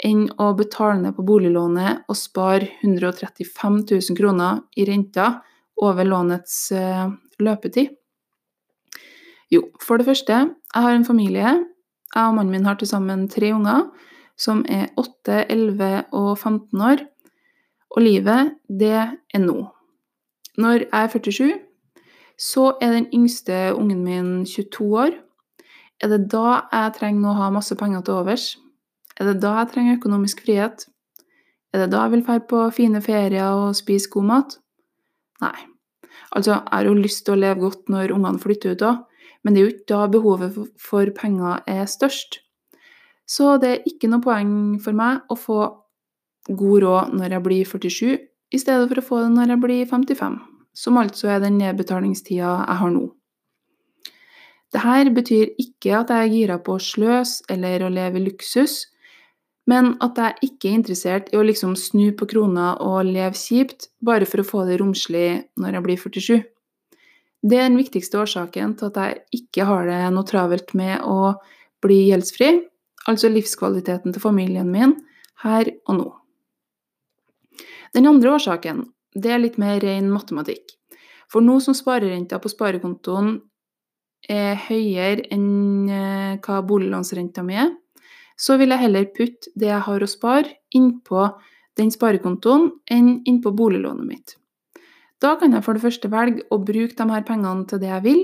enn 0.00 0.26
å 0.40 0.52
betale 0.56 1.00
ned 1.00 1.16
på 1.16 1.24
boliglånet 1.26 2.06
og 2.08 2.18
spare 2.18 2.68
135 2.82 3.82
000 3.90 4.18
kroner 4.18 4.62
i 4.76 4.86
renter 4.88 5.40
over 5.82 6.06
lånets 6.08 6.56
eh, 6.72 7.10
løpetid? 7.42 7.92
Jo, 9.52 9.66
for 9.84 10.00
det 10.00 10.08
første, 10.08 10.32
jeg 10.32 10.86
har 10.86 10.94
en 10.96 11.04
familie. 11.04 11.50
Jeg 12.14 12.28
og 12.28 12.36
mannen 12.38 12.52
min 12.54 12.64
har 12.68 12.78
til 12.80 12.88
sammen 12.88 13.26
tre 13.28 13.52
unger, 13.52 13.90
som 14.36 14.64
er 14.68 14.88
8, 14.96 15.44
11 15.52 15.90
og 16.16 16.30
15 16.38 16.80
år. 16.80 17.04
Og 17.92 18.02
livet, 18.02 18.54
det 18.68 18.96
er 18.96 19.42
nå. 19.42 19.58
Når 20.56 20.86
jeg 20.86 20.88
er 20.92 21.12
47, 21.12 21.52
så 22.40 22.72
er 22.80 22.96
den 22.96 23.10
yngste 23.12 23.74
ungen 23.76 24.04
min 24.04 24.44
22 24.48 24.88
år. 25.04 25.12
Er 26.02 26.08
det 26.08 26.24
da 26.32 26.62
jeg 26.72 26.94
trenger 26.96 27.30
å 27.30 27.38
ha 27.38 27.50
masse 27.54 27.76
penger 27.78 28.02
til 28.02 28.20
overs? 28.22 28.46
Er 29.22 29.28
det 29.28 29.38
da 29.44 29.52
jeg 29.60 29.70
trenger 29.70 30.00
økonomisk 30.00 30.40
frihet? 30.42 30.88
Er 31.70 31.84
det 31.84 31.92
da 31.92 32.00
jeg 32.02 32.16
vil 32.16 32.24
dra 32.26 32.40
på 32.42 32.62
fine 32.74 32.98
ferier 33.04 33.54
og 33.54 33.76
spise 33.78 34.10
god 34.10 34.26
mat? 34.26 34.56
Nei. 35.44 35.54
Altså, 36.34 36.56
jeg 36.56 36.72
har 36.72 36.88
jo 36.88 36.94
lyst 36.98 37.22
til 37.24 37.36
å 37.36 37.38
leve 37.38 37.62
godt 37.62 37.92
når 37.92 38.16
ungene 38.16 38.42
flytter 38.42 38.74
ut 38.74 38.82
òg, 38.88 38.98
men 39.44 39.54
det 39.54 39.60
er 39.60 39.68
jo 39.68 39.72
ikke 39.76 39.90
da 39.92 40.00
behovet 40.10 40.58
for 40.80 41.14
penger 41.14 41.62
er 41.70 41.86
størst. 41.86 42.40
Så 43.30 43.56
det 43.62 43.70
er 43.70 43.86
ikke 43.86 44.10
noe 44.10 44.24
poeng 44.24 44.52
for 44.82 44.96
meg 44.96 45.22
å 45.30 45.38
få 45.38 45.60
god 46.50 46.82
råd 46.82 47.16
når 47.20 47.36
jeg 47.36 47.46
blir 47.46 47.70
47, 47.70 48.18
i 48.52 48.60
stedet 48.60 48.88
for 48.90 48.98
å 48.98 49.06
få 49.06 49.22
det 49.22 49.32
når 49.36 49.54
jeg 49.54 49.62
blir 49.62 49.84
55, 49.88 50.38
som 50.74 50.98
altså 50.98 51.30
er 51.30 51.44
den 51.46 51.60
nedbetalingstida 51.62 52.56
jeg 52.66 52.80
har 52.82 52.90
nå. 52.90 53.06
Dette 54.72 55.12
betyr 55.14 55.52
ikke 55.60 56.00
at 56.00 56.10
jeg 56.10 56.26
er 56.26 56.32
gira 56.32 56.58
på 56.64 56.74
å 56.74 56.82
sløse 56.82 57.44
eller 57.52 57.84
å 57.86 57.92
leve 57.92 58.18
i 58.18 58.26
luksus, 58.26 58.88
men 59.70 59.92
at 60.02 60.18
jeg 60.18 60.48
ikke 60.48 60.68
er 60.70 60.78
interessert 60.78 61.28
i 61.30 61.38
å 61.38 61.44
liksom 61.46 61.76
snu 61.78 62.10
på 62.18 62.26
krona 62.32 62.72
og 62.82 63.06
leve 63.06 63.38
kjipt 63.38 63.90
bare 64.02 64.26
for 64.26 64.42
å 64.42 64.46
få 64.46 64.64
det 64.66 64.80
romslig 64.80 65.28
når 65.60 65.78
jeg 65.78 65.86
blir 65.86 66.00
47. 66.02 66.42
Det 67.42 67.58
er 67.58 67.68
den 67.68 67.78
viktigste 67.78 68.20
årsaken 68.22 68.74
til 68.78 68.90
at 68.90 68.98
jeg 69.02 69.42
ikke 69.42 69.66
har 69.66 69.86
det 69.90 70.00
noe 70.14 70.26
travelt 70.26 70.74
med 70.78 71.02
å 71.06 71.34
bli 71.82 72.04
gjeldsfri, 72.08 72.50
altså 73.10 73.30
livskvaliteten 73.30 74.14
til 74.14 74.22
familien 74.22 74.70
min, 74.70 74.96
her 75.42 75.70
og 75.90 75.98
nå. 75.98 76.10
Den 77.94 78.06
andre 78.08 78.36
årsaken 78.36 78.86
det 79.18 79.32
er 79.32 79.42
litt 79.42 79.58
mer 79.60 79.80
ren 79.82 80.08
matematikk. 80.12 80.76
For 81.30 81.44
nå 81.44 81.58
som 81.64 81.76
sparerenta 81.76 82.38
på 82.40 82.50
sparekontoen 82.52 83.34
er 84.30 84.58
høyere 84.68 85.26
enn 85.34 85.90
eh, 85.90 86.38
hva 86.44 86.60
boliglånsrenta 86.66 87.42
mi 87.44 87.58
er, 87.58 87.72
så 88.42 88.58
vil 88.58 88.74
jeg 88.74 88.82
heller 88.82 89.08
putte 89.14 89.52
det 89.54 89.70
jeg 89.70 89.86
har 89.86 90.02
å 90.02 90.10
spare, 90.10 90.56
innpå 90.74 91.26
den 91.78 91.92
sparekontoen 91.94 92.70
enn 92.90 93.12
innpå 93.28 93.52
boliglånet 93.56 94.08
mitt. 94.08 94.36
Da 95.22 95.36
kan 95.38 95.54
jeg 95.54 95.62
for 95.62 95.78
det 95.78 95.84
første 95.84 96.10
velge 96.10 96.46
å 96.50 96.58
bruke 96.58 96.96
de 96.98 97.06
her 97.12 97.26
pengene 97.26 97.66
til 97.70 97.80
det 97.82 97.92
jeg 97.92 98.04
vil. 98.06 98.22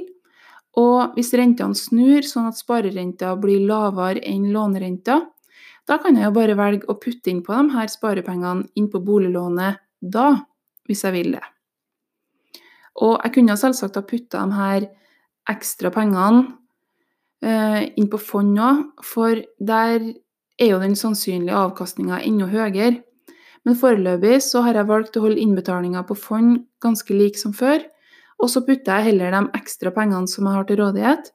Og 0.78 1.14
hvis 1.14 1.30
rentene 1.38 1.78
snur 1.78 2.26
sånn 2.26 2.48
at 2.50 2.58
sparerenta 2.58 3.34
blir 3.38 3.62
lavere 3.66 4.22
enn 4.26 4.50
lånerenta, 4.54 5.20
da 5.88 5.96
kan 6.02 6.18
jeg 6.18 6.26
jo 6.26 6.34
bare 6.36 6.58
velge 6.58 6.90
å 6.90 6.98
putte 7.00 7.30
inn 7.30 7.44
på 7.46 7.54
de 7.54 7.76
her 7.76 7.88
sparepengene 7.88 8.66
inn 8.76 8.90
på 8.92 9.00
boliglånet 9.00 9.78
da, 9.98 10.34
hvis 10.90 11.06
jeg 11.06 11.14
vil 11.14 11.38
det. 11.38 11.46
Og 12.98 13.14
jeg 13.22 13.34
kunne 13.38 13.56
selvsagt 13.56 13.96
ha 13.96 14.04
putta 14.04 14.42
de 14.42 14.58
her 14.58 14.88
ekstra 15.48 15.92
pengene 15.94 16.57
inn 17.42 18.08
på 18.10 18.18
fond 18.18 18.58
òg, 18.58 18.78
for 19.06 19.38
der 19.62 20.00
er 20.58 20.72
jo 20.72 20.80
den 20.82 20.96
sannsynlige 20.98 21.54
avkastninga 21.54 22.18
enda 22.26 22.48
høyere 22.50 22.96
men 23.68 23.76
foreløpig 23.76 24.38
så 24.40 24.62
har 24.64 24.78
jeg 24.78 24.88
valgt 24.88 25.16
å 25.18 25.22
holde 25.26 25.42
innbetalinga 25.42 26.00
på 26.08 26.16
fond 26.16 26.62
ganske 26.80 27.12
lik 27.12 27.36
som 27.36 27.52
før, 27.56 27.82
og 28.40 28.48
så 28.48 28.62
putter 28.64 28.96
jeg 28.96 29.10
heller 29.10 29.34
de 29.34 29.42
ekstra 29.58 29.92
pengene 29.92 30.30
som 30.30 30.46
jeg 30.46 30.56
har 30.56 30.68
til 30.68 30.78
rådighet, 30.80 31.32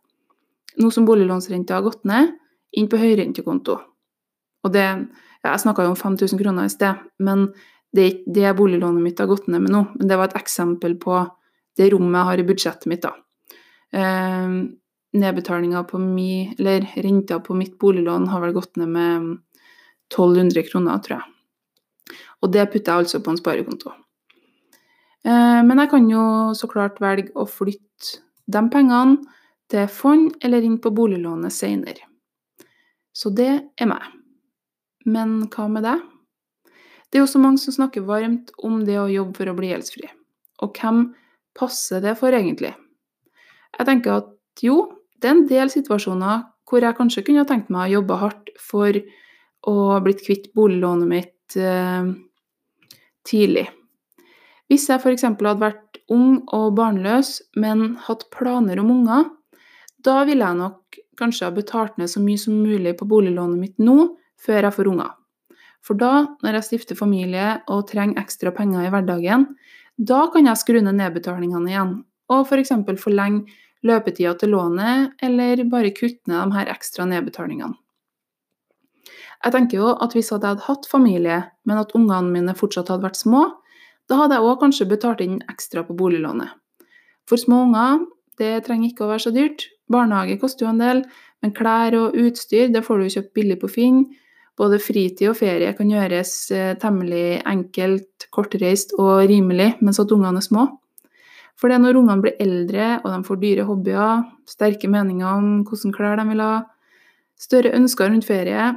nå 0.81 0.89
som 0.95 1.05
boliglånsrenta 1.05 1.77
har 1.77 1.85
gått 1.85 2.07
ned, 2.09 2.31
inn 2.73 2.89
på 2.89 2.97
høyrentekonto. 2.97 3.77
Og 4.63 4.73
det 4.73 4.87
Jeg 5.43 5.59
snakka 5.59 5.83
jo 5.83 5.89
om 5.91 5.97
5000 5.99 6.39
kroner 6.39 6.63
i 6.63 6.71
sted, 6.71 6.95
men 7.19 7.49
det 7.91 8.01
er 8.01 8.11
ikke 8.13 8.33
det 8.33 8.51
boliglånet 8.55 9.03
mitt 9.03 9.17
har 9.19 9.27
gått 9.27 9.49
ned 9.51 9.59
med 9.59 9.73
nå. 9.75 9.81
Men 9.99 10.07
det 10.07 10.15
var 10.15 10.29
et 10.29 10.37
eksempel 10.39 10.95
på 10.95 11.17
det 11.75 11.89
rommet 11.91 12.15
jeg 12.15 12.27
har 12.29 12.39
i 12.39 12.45
budsjettet 12.47 12.87
mitt, 12.87 13.03
da. 13.03 13.11
Eh, 13.91 14.55
Nedbetalinga 15.13 15.83
på 15.89 15.99
mi, 16.01 16.55
eller 16.57 16.87
renta 17.05 17.39
på 17.39 17.53
mitt 17.57 17.75
boliglån 17.79 18.27
har 18.31 18.41
vel 18.41 18.55
gått 18.55 18.79
ned 18.81 18.89
med 18.89 19.27
1200 20.13 20.63
kroner, 20.71 21.01
tror 21.05 21.19
jeg. 21.19 22.17
Og 22.43 22.51
det 22.51 22.65
putter 22.71 22.91
jeg 22.91 23.05
altså 23.05 23.21
på 23.23 23.31
en 23.31 23.39
sparekonto. 23.39 23.93
Eh, 25.23 25.61
men 25.63 25.79
jeg 25.79 25.91
kan 25.93 26.09
jo 26.11 26.23
så 26.57 26.67
klart 26.71 26.99
velge 27.01 27.31
å 27.39 27.45
flytte 27.47 28.19
de 28.51 28.63
pengene 28.73 29.21
til 29.71 29.87
fond 29.89 30.33
eller 30.43 30.65
inn 30.65 30.79
på 30.81 30.91
boliglånet 30.93 31.53
senere. 31.55 32.09
Så 33.13 33.31
det 33.33 33.51
er 33.79 33.89
meg. 33.89 34.03
Men 35.05 35.43
hva 35.53 35.69
med 35.71 35.85
deg? 35.85 36.01
Det 37.09 37.19
er 37.19 37.23
jo 37.23 37.29
så 37.29 37.39
mange 37.41 37.61
som 37.61 37.75
snakker 37.75 38.05
varmt 38.07 38.51
om 38.65 38.81
det 38.87 38.97
å 38.97 39.11
jobbe 39.11 39.37
for 39.37 39.51
å 39.51 39.55
bli 39.57 39.69
gjeldsfri. 39.69 40.07
Og 40.65 40.79
hvem 40.79 41.05
passer 41.57 42.01
det 42.01 42.15
for, 42.17 42.33
egentlig? 42.33 42.73
Jeg 43.77 43.87
tenker 43.89 44.17
at 44.17 44.63
jo, 44.65 44.77
det 45.23 45.29
er 45.29 45.37
en 45.37 45.45
del 45.47 45.71
situasjoner 45.71 46.43
hvor 46.67 46.83
jeg 46.83 46.97
kanskje 46.97 47.23
kunne 47.27 47.45
tenkt 47.47 47.71
meg 47.71 47.87
å 47.87 47.99
jobbe 47.99 48.19
hardt 48.19 48.51
for 48.59 48.97
å 49.69 49.75
blitt 50.03 50.23
kvitt 50.25 50.49
boliglånet 50.57 51.07
mitt 51.07 51.55
eh, 51.55 52.11
tidlig. 53.27 53.65
Hvis 54.71 54.89
jeg 54.89 54.99
f.eks. 54.99 55.25
hadde 55.29 55.55
vært 55.61 56.01
ung 56.11 56.41
og 56.55 56.73
barnløs, 56.75 57.37
men 57.59 57.93
hatt 58.07 58.25
planer 58.33 58.81
om 58.81 58.91
unger, 58.91 59.29
da 60.03 60.23
ville 60.27 60.43
jeg 60.43 60.59
nok 60.59 60.99
kanskje 61.19 61.47
ha 61.47 61.55
betalt 61.55 61.99
ned 62.01 62.11
så 62.11 62.19
mye 62.23 62.41
som 62.41 62.57
mulig 62.57 62.95
på 62.99 63.07
boliglånet 63.07 63.59
mitt 63.61 63.77
nå, 63.79 64.15
før 64.43 64.67
jeg 64.67 64.75
får 64.75 64.89
unger. 64.91 65.11
For 65.83 65.99
da, 65.99 66.13
når 66.43 66.57
jeg 66.57 66.67
stifter 66.67 66.99
familie 66.99 67.57
og 67.71 67.85
trenger 67.91 68.19
ekstra 68.23 68.51
penger 68.55 68.87
i 68.87 68.91
hverdagen, 68.91 69.49
da 69.99 70.25
kan 70.33 70.47
jeg 70.49 70.59
skru 70.59 70.79
ned 70.81 70.97
nedbetalingene 70.97 71.69
igjen, 71.69 71.93
og 72.33 72.47
f.eks. 72.47 72.73
For 72.87 73.05
forlenge 73.07 73.45
løpetida 73.83 74.33
til 74.39 74.53
lånet, 74.55 75.13
eller 75.23 75.63
bare 75.71 75.93
kutte 75.95 76.29
ned 76.31 76.51
de 76.51 76.57
her 76.57 76.71
ekstra 76.73 77.07
nedbetalingene. 77.09 77.75
Jeg 79.43 79.51
tenker 79.51 79.81
jo 79.81 79.89
at 79.99 80.13
hvis 80.15 80.31
jeg 80.31 80.39
hadde 80.39 80.63
hatt 80.69 80.87
familie, 80.87 81.41
men 81.67 81.79
at 81.81 81.91
ungene 81.97 82.31
mine 82.31 82.55
fortsatt 82.55 82.87
hadde 82.93 83.03
vært 83.03 83.19
små, 83.19 83.43
da 84.07 84.19
hadde 84.21 84.37
jeg 84.37 84.47
òg 84.47 84.59
kanskje 84.61 84.87
betalt 84.87 85.23
inn 85.23 85.41
ekstra 85.51 85.83
på 85.83 85.95
boliglånet. 85.99 86.51
For 87.27 87.39
små 87.39 87.65
unger, 87.67 88.05
det 88.39 88.63
trenger 88.65 88.89
ikke 88.89 89.05
å 89.05 89.11
være 89.11 89.25
så 89.25 89.33
dyrt. 89.35 89.67
Barnehage 89.91 90.39
koster 90.39 90.65
jo 90.65 90.71
en 90.71 90.81
del, 90.81 91.03
men 91.43 91.55
klær 91.55 91.95
og 91.99 92.15
utstyr 92.19 92.71
det 92.71 92.83
får 92.85 93.03
du 93.03 93.15
kjøpt 93.17 93.33
billig 93.35 93.59
på 93.61 93.71
Finn. 93.71 94.03
Både 94.59 94.79
fritid 94.79 95.31
og 95.31 95.37
ferie 95.39 95.71
kan 95.75 95.89
gjøres 95.89 96.33
eh, 96.53 96.73
temmelig 96.79 97.41
enkelt, 97.49 98.27
kortreist 98.31 98.93
og 99.01 99.25
rimelig 99.31 99.73
mens 99.81 99.99
at 99.99 100.13
ungene 100.13 100.39
er 100.39 100.45
små. 100.45 100.67
For 101.59 101.69
det 101.69 101.77
er 101.77 101.83
når 101.83 101.99
ungene 101.99 102.23
blir 102.23 102.39
eldre 102.41 102.87
og 103.03 103.09
de 103.11 103.19
får 103.27 103.41
dyre 103.41 103.67
hobbyer, 103.67 104.23
sterke 104.49 104.89
meninger 104.91 105.29
om 105.29 105.51
hvilke 105.67 105.93
klær 105.95 106.19
de 106.19 106.25
vil 106.31 106.43
ha, 106.43 106.53
større 107.39 107.73
ønsker 107.77 108.09
rundt 108.09 108.27
ferie, 108.27 108.71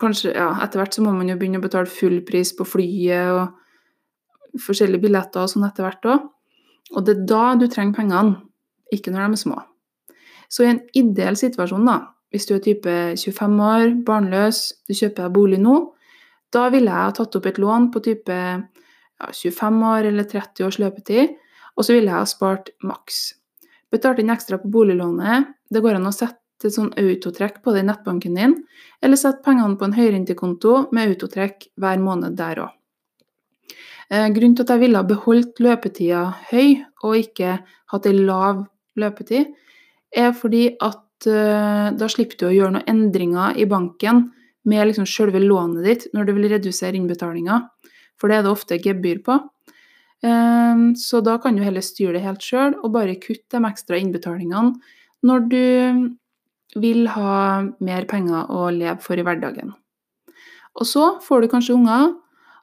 kanskje, 0.00 0.32
ja, 0.34 0.50
etter 0.64 0.80
hvert 0.80 0.96
så 0.96 1.04
må 1.04 1.12
man 1.14 1.28
jo 1.28 1.36
begynne 1.40 1.60
å 1.60 1.64
betale 1.64 1.90
full 1.90 2.20
pris 2.26 2.52
på 2.56 2.66
flyet 2.68 3.34
og 3.34 4.60
forskjellige 4.60 5.04
billetter 5.04 5.44
og 5.44 5.52
sånn 5.52 5.66
etter 5.68 5.86
hvert 5.86 6.08
òg. 6.10 6.30
Og 6.96 7.04
det 7.06 7.16
er 7.16 7.26
da 7.30 7.42
du 7.58 7.66
trenger 7.70 8.00
pengene, 8.00 8.40
ikke 8.94 9.12
når 9.12 9.26
de 9.26 9.36
er 9.36 9.42
små. 9.44 9.60
Så 10.50 10.64
i 10.64 10.70
en 10.72 10.80
ideell 10.98 11.38
situasjon, 11.38 11.86
da, 11.86 11.98
hvis 12.34 12.48
du 12.48 12.56
er 12.56 12.64
type 12.64 12.94
25 13.20 13.60
år, 13.66 13.92
barnløs, 14.06 14.62
du 14.88 14.96
kjøper 14.96 15.28
deg 15.28 15.36
bolig 15.36 15.60
nå, 15.62 15.76
da 16.50 16.66
ville 16.74 16.90
jeg 16.90 17.06
ha 17.06 17.14
tatt 17.14 17.36
opp 17.38 17.46
et 17.46 17.60
lån 17.62 17.90
på 17.94 18.02
type 18.02 18.34
ja, 18.34 19.28
25 19.30 19.84
år 19.92 20.08
eller 20.10 20.26
30 20.26 20.66
års 20.66 20.80
løpetid, 20.82 21.36
og 21.80 21.86
så 21.86 21.96
ville 21.96 22.12
jeg 22.12 22.20
ha 22.20 22.28
spart 22.28 22.68
maks. 22.84 23.22
Betalt 23.90 24.20
inn 24.20 24.32
ekstra 24.32 24.58
på 24.60 24.68
boliglånet. 24.70 25.54
Det 25.72 25.80
går 25.80 25.96
an 25.96 26.10
å 26.10 26.12
sette 26.12 26.68
et 26.68 26.74
sånn 26.74 26.92
autotrekk 27.00 27.62
på 27.64 27.72
det 27.72 27.80
i 27.80 27.86
nettbanken 27.88 28.36
din, 28.36 28.58
eller 29.00 29.16
sette 29.16 29.40
pengene 29.46 29.78
på 29.80 29.88
en 29.88 29.96
høyrentekonto 29.96 30.74
med 30.92 31.14
autotrekk 31.14 31.70
hver 31.80 32.02
måned 32.04 32.36
der 32.36 32.66
òg. 32.66 32.74
Eh, 34.10 34.28
grunnen 34.34 34.58
til 34.58 34.66
at 34.66 34.74
jeg 34.74 34.82
ville 34.82 35.00
ha 35.00 35.06
beholdt 35.06 35.62
løpetida 35.62 36.24
høy 36.50 36.82
og 37.06 37.16
ikke 37.16 37.60
hatt 37.94 38.08
ei 38.10 38.16
lav 38.18 38.66
løpetid, 39.00 39.54
er 40.10 40.34
fordi 40.34 40.64
at 40.82 41.28
uh, 41.30 41.88
da 41.94 42.08
slipper 42.10 42.40
du 42.40 42.48
å 42.48 42.54
gjøre 42.54 42.74
noen 42.74 42.90
endringer 42.90 43.54
i 43.54 43.68
banken 43.70 44.24
med 44.66 44.88
liksom 44.88 45.06
selve 45.08 45.38
lånet 45.38 45.86
ditt 45.86 46.06
når 46.16 46.26
du 46.26 46.32
vil 46.34 46.48
redusere 46.50 46.98
innbetalinga, 46.98 47.60
for 48.18 48.28
det 48.28 48.40
er 48.40 48.44
det 48.44 48.52
ofte 48.52 48.80
gebyr 48.82 49.22
på. 49.24 49.38
Um, 50.20 50.94
så 51.00 51.22
da 51.24 51.38
kan 51.40 51.56
du 51.56 51.62
heller 51.64 51.84
styre 51.84 52.18
det 52.18 52.24
helt 52.26 52.44
sjøl 52.44 52.74
og 52.82 52.92
bare 52.92 53.16
kutte 53.22 53.56
de 53.56 53.64
ekstra 53.64 53.96
innbetalingene 53.96 54.74
når 55.24 55.46
du 55.48 55.64
vil 56.76 57.08
ha 57.14 57.36
mer 57.80 58.04
penger 58.08 58.50
å 58.52 58.68
leve 58.74 59.00
for 59.04 59.18
i 59.18 59.24
hverdagen. 59.24 59.72
Og 60.76 60.86
så 60.86 61.06
får 61.24 61.42
du 61.42 61.50
kanskje 61.52 61.74
unger. 61.74 62.12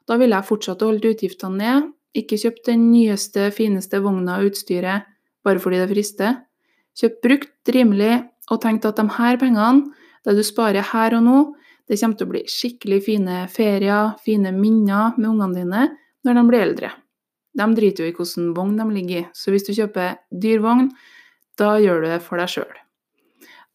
Da 0.08 0.16
ville 0.16 0.38
jeg 0.38 0.48
fortsatt 0.48 0.82
holdt 0.86 1.04
utgiftene 1.10 1.58
ned. 1.60 1.90
Ikke 2.16 2.38
kjøpt 2.40 2.70
den 2.70 2.88
nyeste, 2.92 3.50
fineste 3.54 4.00
vogna 4.02 4.38
og 4.40 4.52
utstyret 4.52 5.08
bare 5.44 5.62
fordi 5.62 5.82
det 5.82 5.90
frister. 5.92 6.38
Kjøp 6.98 7.20
brukt, 7.24 7.70
rimelig, 7.74 8.22
og 8.50 8.62
tenk 8.62 8.86
at 8.88 8.98
de 8.98 9.06
her 9.18 9.38
pengene, 9.40 9.92
det 10.26 10.34
du 10.38 10.44
sparer 10.46 10.86
her 10.92 11.14
og 11.18 11.24
nå, 11.26 11.38
det 11.88 11.98
kommer 12.00 12.18
til 12.18 12.28
å 12.28 12.32
bli 12.32 12.42
skikkelig 12.48 13.02
fine 13.06 13.42
ferier, 13.52 14.16
fine 14.24 14.52
minner 14.56 15.14
med 15.16 15.30
ungene 15.30 15.62
dine 15.62 15.84
når 16.26 16.40
de 16.40 16.48
blir 16.48 16.64
eldre. 16.64 16.90
De 17.58 17.66
driter 17.74 18.04
jo 18.04 18.10
i 18.10 18.14
hvilken 18.14 18.52
vogn 18.56 18.76
de 18.78 18.86
ligger 18.94 19.22
i, 19.22 19.28
så 19.34 19.52
hvis 19.52 19.66
du 19.66 19.72
kjøper 19.74 20.20
dyr 20.30 20.62
vogn, 20.62 20.92
da 21.58 21.74
gjør 21.82 22.04
du 22.04 22.12
det 22.12 22.20
for 22.22 22.38
deg 22.38 22.52
sjøl. 22.52 22.76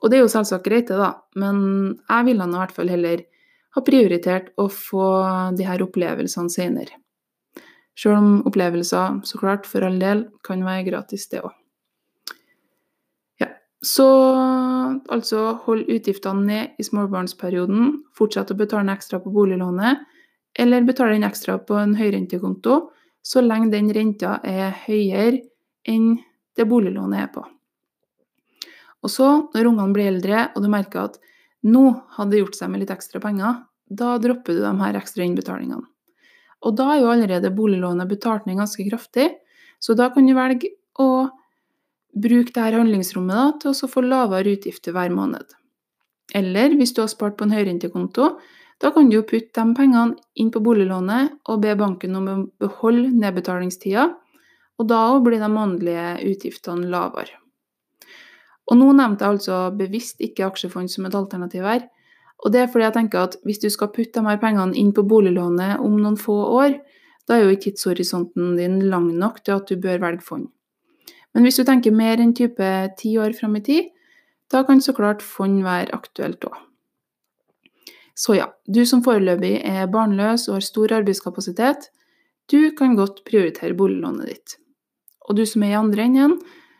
Og 0.03 0.11
det 0.11 0.17
er 0.17 0.25
jo 0.25 0.31
selvsagt 0.31 0.65
greit, 0.67 0.89
det, 0.89 0.99
da, 0.99 1.13
men 1.39 1.57
jeg 2.01 2.27
ville 2.27 2.47
nå 2.47 2.57
i 2.57 2.61
hvert 2.63 2.75
fall 2.75 2.91
heller 2.91 3.23
ha 3.73 3.81
prioritert 3.83 4.51
å 4.59 4.67
få 4.71 5.07
de 5.57 5.65
her 5.67 5.83
opplevelsene 5.83 6.51
senere. 6.51 6.99
Sjøl 7.97 8.17
om 8.17 8.31
opplevelser, 8.49 9.19
så 9.27 9.39
klart, 9.39 9.67
for 9.69 9.85
all 9.85 9.99
del, 10.01 10.25
kan 10.45 10.63
være 10.65 10.87
gratis, 10.89 11.27
det 11.31 11.43
òg. 11.45 11.53
Ja, 13.41 13.51
så 13.85 14.07
altså 15.13 15.45
hold 15.65 15.85
utgiftene 15.93 16.47
ned 16.47 16.81
i 16.81 16.87
småbarnsperioden, 16.87 18.01
fortsett 18.17 18.51
å 18.51 18.59
betale 18.59 18.95
ekstra 18.95 19.21
på 19.23 19.33
boliglånet, 19.33 20.03
eller 20.59 20.85
betale 20.85 21.17
inn 21.17 21.27
ekstra 21.27 21.59
på 21.63 21.77
en 21.79 21.95
høyrentekonto, 21.97 22.79
så 23.23 23.41
lenge 23.43 23.71
den 23.71 23.89
renta 23.95 24.37
er 24.43 24.73
høyere 24.85 25.41
enn 25.87 26.17
det 26.57 26.67
boliglånet 26.69 27.23
er 27.23 27.29
på. 27.33 27.43
Og 29.03 29.11
så, 29.11 29.29
når 29.55 29.69
ungene 29.71 29.95
blir 29.95 30.11
eldre, 30.11 30.47
og 30.53 30.63
du 30.63 30.69
merker 30.71 31.07
at 31.07 31.17
nå 31.67 31.85
hadde 32.17 32.35
det 32.35 32.43
gjort 32.43 32.59
seg 32.59 32.71
med 32.71 32.83
litt 32.83 32.93
ekstra 32.93 33.19
penger, 33.23 33.63
da 33.87 34.15
dropper 34.21 34.55
du 34.55 34.61
de 34.63 34.73
her 34.79 34.99
ekstra 34.99 35.25
innbetalingene. 35.25 35.87
Og 36.63 36.75
da 36.79 36.93
er 36.93 37.01
jo 37.01 37.11
allerede 37.11 37.51
boliglånet 37.55 38.07
betalt 38.07 38.45
ned 38.47 38.59
ganske 38.61 38.85
kraftig, 38.87 39.27
så 39.83 39.95
da 39.99 40.07
kan 40.13 40.27
du 40.27 40.35
velge 40.35 40.71
å 40.99 41.27
bruke 42.13 42.53
dette 42.53 42.77
handlingsrommet 42.77 43.35
da, 43.35 43.45
til 43.59 43.73
å 43.73 43.91
få 43.91 44.03
lavere 44.05 44.55
utgifter 44.55 44.95
hver 44.95 45.11
måned. 45.11 45.55
Eller 46.35 46.75
hvis 46.77 46.93
du 46.95 47.01
har 47.03 47.11
spart 47.11 47.35
på 47.39 47.47
en 47.47 47.55
høyrentekonto, 47.55 48.35
da 48.83 48.91
kan 48.91 49.07
du 49.09 49.21
putte 49.23 49.55
de 49.55 49.75
pengene 49.77 50.17
inn 50.35 50.49
på 50.51 50.59
boliglånet 50.63 51.37
og 51.47 51.61
be 51.63 51.71
banken 51.79 52.17
om 52.19 52.25
å 52.27 52.35
beholde 52.59 53.13
nedbetalingstida, 53.15 54.09
og 54.79 54.89
da 54.89 55.03
blir 55.23 55.39
de 55.39 55.49
månedlige 55.51 56.07
utgiftene 56.33 56.89
lavere. 56.91 57.37
Og 58.67 58.79
nå 58.79 58.89
nevnte 58.95 59.23
jeg 59.23 59.37
altså 59.37 59.59
bevisst 59.75 60.19
ikke 60.23 60.47
aksjefond 60.49 60.91
som 60.91 61.07
et 61.07 61.15
alternativ 61.15 61.63
her. 61.67 61.85
Og 62.43 62.51
det 62.51 62.63
er 62.63 62.69
fordi 62.71 62.87
jeg 62.87 62.95
tenker 62.97 63.23
at 63.23 63.37
hvis 63.47 63.61
du 63.63 63.69
skal 63.71 63.91
putte 63.95 64.19
de 64.19 64.27
her 64.27 64.41
pengene 64.41 64.75
inn 64.79 64.91
på 64.95 65.05
boliglånet 65.07 65.79
om 65.83 65.95
noen 65.99 66.19
få 66.19 66.35
år, 66.57 66.75
da 67.27 67.37
er 67.37 67.45
jo 67.45 67.55
ikke 67.55 67.71
tidshorisonten 67.71 68.57
din 68.59 68.81
lang 68.91 69.13
nok 69.15 69.39
til 69.43 69.61
at 69.61 69.71
du 69.71 69.79
bør 69.79 70.03
velge 70.03 70.27
fond. 70.27 70.49
Men 71.33 71.47
hvis 71.47 71.59
du 71.59 71.63
tenker 71.67 71.95
mer 71.95 72.19
enn 72.19 72.35
type 72.35 72.67
ti 72.99 73.15
år 73.19 73.31
fram 73.37 73.55
i 73.59 73.63
tid, 73.63 73.89
da 74.51 74.65
kan 74.67 74.83
så 74.83 74.91
klart 74.95 75.23
fond 75.23 75.63
være 75.63 75.95
aktuelt 75.95 76.43
òg. 76.51 76.59
Så 78.13 78.37
ja, 78.37 78.49
du 78.69 78.83
som 78.85 79.01
foreløpig 79.05 79.55
er 79.65 79.89
barnløs 79.91 80.47
og 80.49 80.59
har 80.59 80.65
stor 80.65 80.93
arbeidskapasitet, 80.99 81.89
du 82.51 82.73
kan 82.77 82.97
godt 82.97 83.23
prioritere 83.25 83.75
boliglånet 83.77 84.29
ditt. 84.29 84.57
Og 85.29 85.37
du 85.39 85.45
som 85.47 85.63
er 85.63 85.73
i 85.73 85.79
andre 85.79 86.05
enden, 86.05 86.35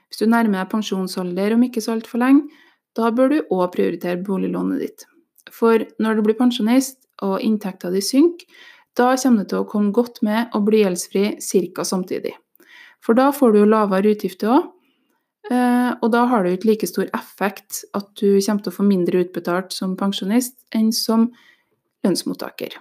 hvis 0.10 0.22
du 0.22 0.28
nærmer 0.30 0.62
deg 0.62 0.70
pensjonsalder 0.74 1.56
om 1.56 1.64
ikke 1.66 1.82
så 1.82 1.96
altfor 1.96 2.22
lenge, 2.22 2.46
da 2.94 3.10
bør 3.10 3.32
du 3.32 3.40
òg 3.50 3.72
prioritere 3.74 4.22
boliglånet 4.22 4.84
ditt. 4.84 5.08
For 5.50 5.82
når 6.00 6.20
du 6.20 6.26
blir 6.28 6.38
pensjonist 6.38 7.00
og 7.26 7.42
inntekta 7.42 7.90
di 7.94 8.04
synker, 8.04 8.46
da 8.94 9.16
kommer 9.18 9.42
du 9.42 9.50
til 9.50 9.64
å 9.64 9.70
komme 9.70 9.94
godt 9.96 10.22
med 10.22 10.54
og 10.54 10.68
bli 10.68 10.84
gjeldsfri 10.84 11.26
ca. 11.74 11.84
samtidig. 11.84 12.36
For 13.02 13.18
da 13.18 13.32
får 13.34 13.54
du 13.54 13.64
jo 13.64 13.72
lavere 13.72 14.14
utgifter 14.14 14.54
òg, 14.54 14.70
og 15.52 16.08
da 16.14 16.22
har 16.32 16.44
det 16.44 16.54
jo 16.54 16.58
ikke 16.58 16.70
like 16.70 16.88
stor 16.88 17.10
effekt 17.14 17.82
at 17.98 18.08
du 18.16 18.40
kommer 18.40 18.64
til 18.64 18.72
å 18.72 18.76
få 18.78 18.86
mindre 18.88 19.26
utbetalt 19.26 19.76
som 19.76 19.98
pensjonist 20.00 20.56
enn 20.76 20.94
som 20.96 21.28
lønnsmottaker. 22.04 22.78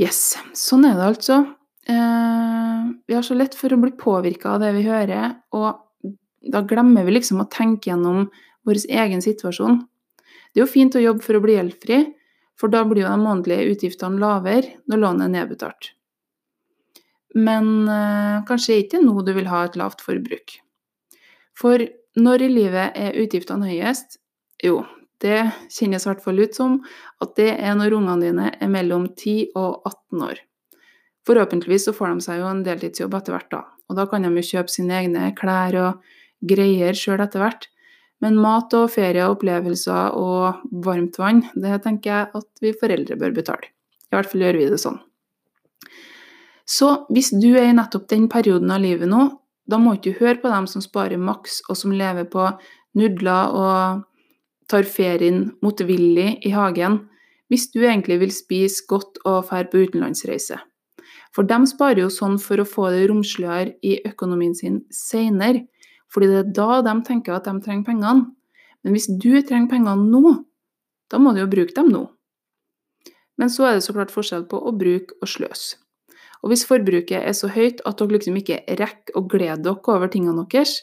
Yes, 0.00 0.34
sånn 0.56 0.86
er 0.88 0.96
det 0.96 1.08
altså. 1.12 1.42
Eh, 1.86 2.82
vi 3.06 3.14
har 3.14 3.24
så 3.26 3.36
lett 3.36 3.54
for 3.58 3.72
å 3.74 3.80
bli 3.80 3.92
påvirka 3.98 4.54
av 4.54 4.62
det 4.62 4.72
vi 4.76 4.86
hører, 4.86 5.34
og 5.52 6.12
da 6.52 6.62
glemmer 6.66 7.06
vi 7.06 7.16
liksom 7.16 7.42
å 7.42 7.50
tenke 7.50 7.90
gjennom 7.90 8.28
vår 8.66 8.84
egen 8.88 9.22
situasjon. 9.22 9.80
Det 10.52 10.60
er 10.60 10.64
jo 10.64 10.70
fint 10.70 10.96
å 10.96 11.02
jobbe 11.02 11.24
for 11.24 11.38
å 11.38 11.42
bli 11.42 11.56
gjeldfri, 11.58 12.04
for 12.58 12.72
da 12.72 12.84
blir 12.86 13.04
jo 13.04 13.10
de 13.10 13.18
månedlige 13.18 13.74
utgiftene 13.74 14.20
lavere 14.22 14.78
når 14.90 15.02
lånet 15.02 15.26
er 15.26 15.34
nedbetalt. 15.36 15.92
Men 17.34 17.88
eh, 17.88 18.42
kanskje 18.48 18.82
ikke 18.82 19.00
nå 19.02 19.22
du 19.24 19.32
vil 19.36 19.48
ha 19.48 19.64
et 19.66 19.78
lavt 19.80 20.04
forbruk. 20.04 20.58
For 21.58 21.84
når 22.18 22.44
i 22.44 22.50
livet 22.52 22.98
er 22.98 23.18
utgiftene 23.22 23.70
høyest? 23.70 24.18
Jo, 24.62 24.82
det 25.22 25.40
kjennes 25.72 26.04
i 26.04 26.10
hvert 26.10 26.22
fall 26.24 26.40
ut 26.42 26.56
som 26.56 26.78
at 27.22 27.34
det 27.38 27.52
er 27.54 27.76
når 27.78 27.96
ungene 27.98 28.26
dine 28.26 28.48
er 28.52 28.72
mellom 28.72 29.08
10 29.14 29.52
og 29.58 29.86
18 29.88 30.24
år. 30.28 30.40
Forhåpentligvis 31.28 31.86
så 31.86 31.94
får 31.94 32.16
de 32.16 32.24
seg 32.26 32.40
jo 32.42 32.48
en 32.50 32.64
deltidsjobb 32.66 33.14
etter 33.14 33.36
hvert, 33.36 33.50
da. 33.52 33.62
Og 33.88 33.98
da 33.98 34.08
kan 34.10 34.26
de 34.26 34.32
jo 34.40 34.48
kjøpe 34.48 34.72
sine 34.72 34.96
egne 34.98 35.28
klær 35.38 35.78
og 35.78 36.16
greier 36.50 36.98
sjøl 36.98 37.22
etter 37.22 37.44
hvert. 37.44 37.68
Men 38.22 38.38
mat 38.38 38.74
og 38.78 38.90
ferie 38.94 39.22
og 39.26 39.38
opplevelser 39.38 40.18
og 40.18 40.62
varmt 40.84 41.18
vann, 41.18 41.44
det 41.54 41.80
tenker 41.86 42.12
jeg 42.12 42.42
at 42.42 42.62
vi 42.62 42.74
foreldre 42.78 43.18
bør 43.18 43.34
betale. 43.38 43.70
I 44.10 44.16
hvert 44.16 44.30
fall 44.30 44.44
gjør 44.46 44.58
vi 44.60 44.68
det 44.70 44.82
sånn. 44.82 45.00
Så 46.68 47.06
hvis 47.10 47.32
du 47.34 47.52
er 47.56 47.70
i 47.70 47.76
nettopp 47.76 48.08
den 48.10 48.28
perioden 48.30 48.70
av 48.70 48.82
livet 48.82 49.10
nå, 49.10 49.28
da 49.66 49.78
må 49.78 49.96
ikke 49.96 50.12
du 50.12 50.20
høre 50.22 50.40
på 50.42 50.50
dem 50.50 50.66
som 50.70 50.82
sparer 50.82 51.20
maks, 51.20 51.60
og 51.70 51.78
som 51.78 51.94
lever 51.94 52.26
på 52.30 52.48
nudler 52.98 53.54
og 53.56 54.02
tar 54.70 54.86
ferien 54.88 55.50
motvillig 55.62 56.42
i 56.46 56.52
hagen, 56.54 57.02
hvis 57.52 57.68
du 57.74 57.82
egentlig 57.82 58.18
vil 58.22 58.32
spise 58.32 58.86
godt 58.88 59.20
og 59.26 59.48
dra 59.50 59.64
på 59.68 59.82
utenlandsreise. 59.84 60.58
For 61.32 61.48
de 61.48 61.58
sparer 61.68 62.04
jo 62.04 62.12
sånn 62.12 62.38
for 62.40 62.60
å 62.60 62.68
få 62.68 62.90
det 62.92 63.06
romsligere 63.10 63.74
i 63.84 63.98
økonomien 64.08 64.54
sin 64.56 64.82
seinere, 64.92 65.66
fordi 66.12 66.28
det 66.28 66.40
er 66.42 66.54
da 66.56 66.80
de 66.84 66.96
tenker 67.06 67.36
at 67.36 67.48
de 67.48 67.54
trenger 67.64 67.86
pengene. 67.88 68.32
Men 68.82 68.96
hvis 68.96 69.08
du 69.08 69.30
trenger 69.40 69.70
pengene 69.70 70.08
nå, 70.08 70.34
da 71.12 71.20
må 71.20 71.32
du 71.32 71.42
jo 71.42 71.50
bruke 71.52 71.76
dem 71.76 71.92
nå. 71.92 72.06
Men 73.40 73.52
så 73.52 73.68
er 73.68 73.78
det 73.78 73.84
så 73.86 73.94
klart 73.96 74.12
forskjell 74.12 74.44
på 74.48 74.60
å 74.60 74.74
bruke 74.76 75.16
og 75.20 75.28
sløse. 75.28 75.81
Og 76.42 76.50
hvis 76.50 76.64
forbruket 76.66 77.22
er 77.22 77.36
så 77.38 77.50
høyt 77.52 77.82
at 77.86 78.00
dere 78.00 78.16
liksom 78.16 78.38
ikke 78.40 78.62
rekker 78.80 79.18
å 79.18 79.24
glede 79.30 79.62
dere 79.62 79.94
over 79.94 80.10
tingene 80.10 80.46
deres, 80.50 80.80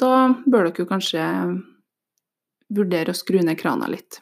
da 0.00 0.30
bør 0.46 0.70
dere 0.70 0.88
kanskje 0.88 1.26
vurdere 2.72 3.12
å 3.12 3.16
skru 3.18 3.42
ned 3.44 3.58
krana 3.60 3.88
litt. 3.90 4.20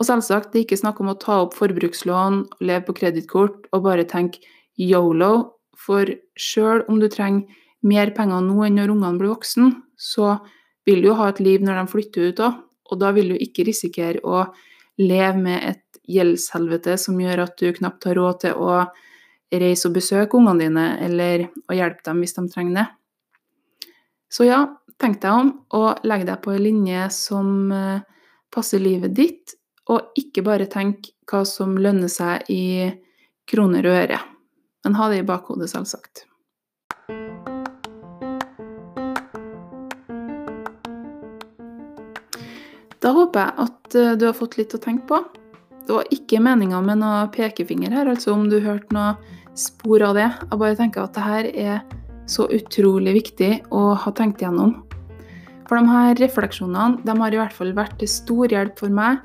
Og 0.00 0.08
selvsagt, 0.08 0.50
det 0.52 0.58
er 0.58 0.66
ikke 0.66 0.80
snakk 0.80 1.00
om 1.00 1.12
å 1.12 1.18
ta 1.20 1.38
opp 1.44 1.54
forbrukslån, 1.54 2.40
leve 2.64 2.84
på 2.88 2.96
kredittkort 3.00 3.68
og 3.70 3.84
bare 3.84 4.06
tenke 4.08 4.42
yolo, 4.80 5.58
for 5.78 6.08
sjøl 6.38 6.84
om 6.90 6.98
du 7.02 7.08
trenger 7.10 7.60
mer 7.86 8.12
penger 8.14 8.42
nå 8.44 8.66
enn 8.66 8.76
når 8.78 8.92
ungene 8.94 9.18
blir 9.18 9.32
voksen, 9.32 9.72
så 9.98 10.36
vil 10.86 11.02
du 11.02 11.10
jo 11.10 11.16
ha 11.18 11.30
et 11.30 11.40
liv 11.42 11.62
når 11.62 11.80
de 11.80 11.92
flytter 11.92 12.28
ut 12.28 12.42
òg, 12.42 12.60
og 12.92 13.00
da 13.00 13.12
vil 13.14 13.32
du 13.32 13.38
ikke 13.40 13.66
risikere 13.66 14.22
å 14.26 14.44
leve 15.00 15.38
med 15.40 15.64
et 15.70 16.02
gjeldshelvete 16.10 16.98
som 17.00 17.18
gjør 17.20 17.44
at 17.46 17.56
du 17.58 17.70
knapt 17.78 18.06
har 18.08 18.18
råd 18.18 18.40
til 18.44 18.58
å 18.58 18.76
reise 19.60 19.88
og 19.88 19.96
besøke 19.96 20.38
ungene 20.38 20.64
dine, 20.64 20.86
eller 21.04 21.46
å 21.68 21.76
hjelpe 21.76 22.04
dem 22.06 22.22
hvis 22.22 22.36
de 22.38 22.46
trenger 22.52 22.78
det. 22.80 22.86
Så 24.32 24.46
ja, 24.48 24.62
tenk 25.02 25.20
deg 25.20 25.32
om, 25.32 25.52
og 25.76 26.04
legg 26.08 26.24
deg 26.28 26.40
på 26.44 26.54
en 26.54 26.64
linje 26.64 27.08
som 27.12 27.72
eh, 27.74 28.00
passer 28.52 28.80
livet 28.80 29.12
ditt, 29.16 29.56
og 29.92 30.14
ikke 30.16 30.44
bare 30.46 30.70
tenk 30.70 31.10
hva 31.28 31.42
som 31.48 31.74
lønner 31.76 32.08
seg 32.12 32.48
i 32.52 32.92
kroner 33.50 33.88
og 33.88 33.98
øre. 34.04 34.20
Men 34.86 34.96
ha 34.98 35.08
det 35.10 35.22
i 35.22 35.26
bakhodet, 35.26 35.68
selvsagt. 35.70 36.26
Da 43.02 43.10
håper 43.10 43.42
jeg 43.42 43.66
at 43.66 43.94
eh, 43.98 44.16
du 44.18 44.28
har 44.28 44.36
fått 44.38 44.58
litt 44.60 44.74
å 44.76 44.80
tenke 44.82 45.08
på. 45.10 45.20
Det 45.82 45.90
var 45.96 46.10
ikke 46.14 46.42
meninga 46.42 46.78
med 46.86 47.00
noe 47.02 47.26
pekefinger 47.34 47.94
her, 47.94 48.10
altså 48.12 48.36
om 48.36 48.46
du 48.50 48.60
hørte 48.62 48.94
noe 48.94 49.16
spor 49.58 50.02
av 50.06 50.16
det. 50.18 50.28
Jeg 50.50 50.60
bare 50.62 50.78
tenker 50.78 51.04
at 51.04 51.16
det 51.16 51.26
her 51.26 51.50
er 51.52 51.82
så 52.30 52.46
utrolig 52.54 53.16
viktig 53.18 53.52
å 53.74 53.92
ha 53.98 54.12
tenkt 54.16 54.42
igjennom. 54.42 54.78
For 55.68 55.78
de 55.78 55.88
her 55.88 56.18
refleksjonene 56.20 57.00
de 57.04 57.16
har 57.20 57.34
i 57.34 57.40
hvert 57.40 57.56
fall 57.56 57.72
vært 57.76 57.98
til 58.00 58.10
stor 58.10 58.52
hjelp 58.52 58.78
for 58.80 58.92
meg 58.92 59.22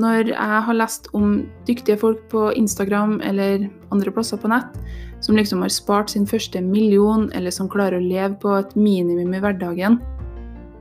når 0.00 0.30
jeg 0.30 0.60
har 0.64 0.76
lest 0.76 1.10
om 1.16 1.42
dyktige 1.68 1.98
folk 2.00 2.20
på 2.32 2.46
Instagram 2.56 3.18
eller 3.26 3.66
andre 3.92 4.12
plasser 4.14 4.38
på 4.40 4.48
nett 4.48 4.78
som 5.20 5.36
liksom 5.36 5.60
har 5.62 5.72
spart 5.72 6.10
sin 6.10 6.26
første 6.26 6.60
million, 6.64 7.28
eller 7.36 7.52
som 7.52 7.68
klarer 7.68 7.98
å 7.98 8.04
leve 8.04 8.34
på 8.40 8.54
et 8.56 8.72
minimum 8.76 9.34
i 9.36 9.42
hverdagen. 9.42 9.98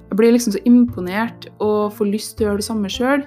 Jeg 0.10 0.18
blir 0.18 0.34
liksom 0.34 0.56
så 0.56 0.62
imponert 0.66 1.50
og 1.60 1.94
får 1.98 2.10
lyst 2.10 2.38
til 2.38 2.46
å 2.46 2.50
gjøre 2.50 2.62
det 2.62 2.68
samme 2.70 2.92
sjøl. 2.92 3.26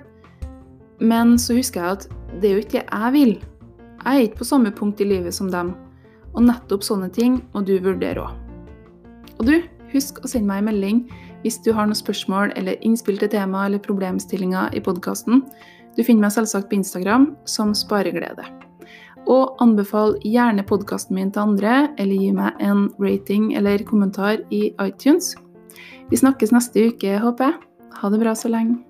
Men 1.03 1.37
så 1.39 1.57
husker 1.59 1.83
jeg 1.83 1.99
at 1.99 2.09
det 2.41 2.49
er 2.49 2.57
jo 2.57 2.65
ikke 2.65 2.79
det 2.79 2.87
jeg 2.89 3.15
vil. 3.19 3.35
Jeg 4.03 4.19
er 4.19 4.25
ikke 4.27 4.41
på 4.43 4.49
samme 4.49 4.73
punkt 4.75 5.01
i 5.01 5.07
livet 5.07 5.35
som 5.35 5.51
dem. 5.51 5.75
Og 6.35 6.43
nettopp 6.47 6.83
sånne 6.83 7.11
ting 7.13 7.39
må 7.53 7.63
du 7.67 7.77
vurdere 7.85 8.25
òg. 8.25 8.33
Og 9.39 9.47
du, 9.47 9.55
husk 9.93 10.19
å 10.23 10.31
sende 10.31 10.49
meg 10.49 10.63
en 10.63 10.71
melding 10.71 11.05
hvis 11.43 11.59
du 11.63 11.73
har 11.75 11.89
noen 11.89 11.99
spørsmål 11.99 12.53
eller 12.59 12.81
innspill 12.87 13.19
til 13.19 13.31
tema 13.33 13.67
eller 13.67 13.83
problemstillinger 13.83 14.75
i 14.75 14.83
podkasten. 14.83 15.43
Du 15.97 16.03
finner 16.03 16.27
meg 16.27 16.35
selvsagt 16.35 16.71
på 16.71 16.79
Instagram 16.79 17.33
som 17.47 17.75
Spareglede. 17.77 18.47
Og 19.31 19.59
anbefal 19.63 20.17
gjerne 20.27 20.65
podkasten 20.67 21.15
min 21.19 21.31
til 21.31 21.45
andre, 21.45 21.93
eller 21.99 22.19
gi 22.19 22.31
meg 22.35 22.63
en 22.63 22.89
rating 23.03 23.53
eller 23.59 23.85
kommentar 23.87 24.43
i 24.51 24.73
iTunes. 24.83 25.35
Vi 26.11 26.19
snakkes 26.19 26.55
neste 26.55 26.89
uke, 26.91 27.19
håper 27.23 27.53
jeg. 27.53 27.61
Ha 28.01 28.11
det 28.11 28.23
bra 28.25 28.35
så 28.35 28.51
lenge. 28.51 28.81